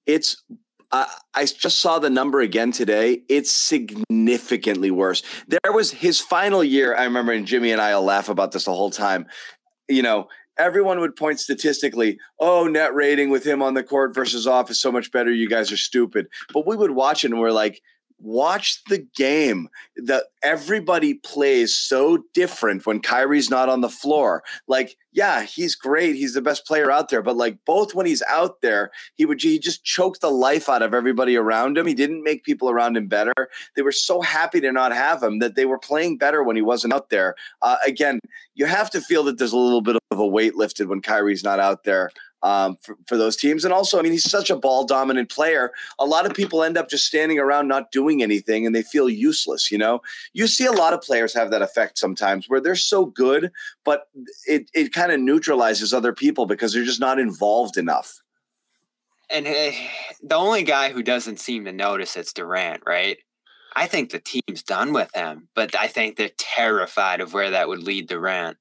[0.09, 0.43] It's
[0.90, 3.22] uh, I just saw the number again today.
[3.28, 5.22] It's significantly worse.
[5.47, 6.97] There was his final year.
[6.97, 9.26] I remember, and Jimmy and I will laugh about this the whole time.
[9.89, 10.28] You know,
[10.59, 14.80] everyone would point statistically, oh, net rating with him on the court versus off is
[14.80, 15.30] so much better.
[15.30, 16.26] You guys are stupid.
[16.55, 17.82] But we would watch it and we're like,
[18.20, 19.69] watch the game.
[19.97, 24.43] That everybody plays so different when Kyrie's not on the floor.
[24.66, 26.15] Like, yeah, he's great.
[26.15, 27.23] He's the best player out there.
[27.23, 30.82] But like both when he's out there, he would he just choked the life out
[30.82, 31.86] of everybody around him.
[31.86, 33.35] He didn't make people around him better.
[33.74, 36.62] They were so happy to not have him that they were playing better when he
[36.62, 37.35] wasn't out there.
[37.62, 38.20] Uh, again,
[38.55, 41.45] you have to feel that there's a little bit of a weight lifted when Kyrie's
[41.45, 42.11] not out there
[42.43, 43.65] um, for, for those teams.
[43.65, 45.73] And also, I mean, he's such a ball dominant player.
[45.98, 49.09] A lot of people end up just standing around not doing anything and they feel
[49.09, 49.70] useless.
[49.70, 50.01] You know,
[50.32, 53.51] you see a lot of players have that effect sometimes where they're so good,
[53.85, 54.09] but
[54.47, 58.20] it, it kind of neutralizes other people because they're just not involved enough.
[59.31, 59.73] And eh,
[60.23, 63.19] the only guy who doesn't seem to notice it's Durant, right?
[63.77, 67.69] I think the team's done with him, but I think they're terrified of where that
[67.69, 68.56] would lead Durant.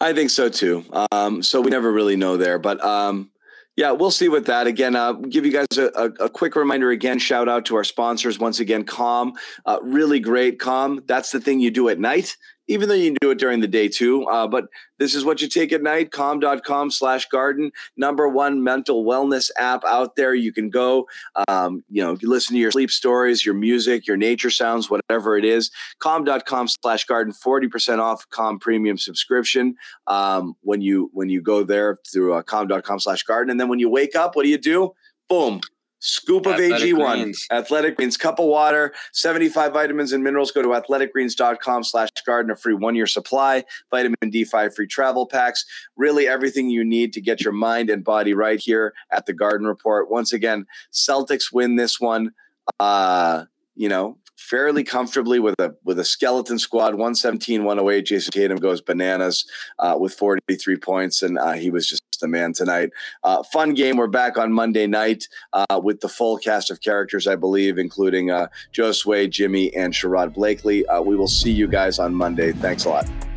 [0.00, 0.84] I think so too.
[1.10, 3.30] Um, so we never really know there, but um,
[3.76, 4.66] yeah, we'll see with that.
[4.66, 6.90] Again, uh, give you guys a, a, a quick reminder.
[6.90, 8.84] Again, shout out to our sponsors once again.
[8.84, 9.34] Calm,
[9.66, 10.58] uh, really great.
[10.58, 11.02] Calm.
[11.06, 12.36] That's the thing you do at night,
[12.68, 14.24] even though you can do it during the day too.
[14.24, 14.66] Uh, but
[14.98, 16.10] this is what you take at night.
[16.10, 17.70] Calm.com slash garden.
[17.96, 20.34] Number one mental wellness app out there.
[20.34, 21.06] You can go,
[21.48, 25.44] um, you know, listen to your sleep stories, your music, your nature sounds, whatever it
[25.44, 25.70] is.
[25.98, 27.32] Calm.com slash garden.
[27.32, 29.74] 40% off Calm premium subscription
[30.06, 33.50] um, when you when you go there through uh, calm.com slash garden.
[33.50, 34.92] And then when you wake up, what do you do?
[35.28, 35.60] Boom.
[35.98, 37.46] Scoop of Athletic AG1, Greens.
[37.50, 40.50] Athletic Greens, cup of water, 75 vitamins and minerals.
[40.50, 45.64] Go to athleticgreens.com slash garden, a free one-year supply, vitamin D5 free travel packs,
[45.96, 49.66] really everything you need to get your mind and body right here at the Garden
[49.66, 50.10] Report.
[50.10, 52.32] Once again, Celtics win this one,
[52.78, 53.44] uh,
[53.74, 58.06] you know, fairly comfortably with a with a skeleton squad, 117, 108.
[58.06, 59.46] Jayson Tatum goes bananas
[59.78, 62.90] uh, with 43 points, and uh, he was just the man tonight.
[63.24, 63.96] Uh, fun game.
[63.96, 68.30] We're back on Monday night uh, with the full cast of characters, I believe, including
[68.30, 70.86] uh, Joe Sway, Jimmy, and Sherrod Blakely.
[70.86, 72.52] Uh, we will see you guys on Monday.
[72.52, 73.35] Thanks a lot.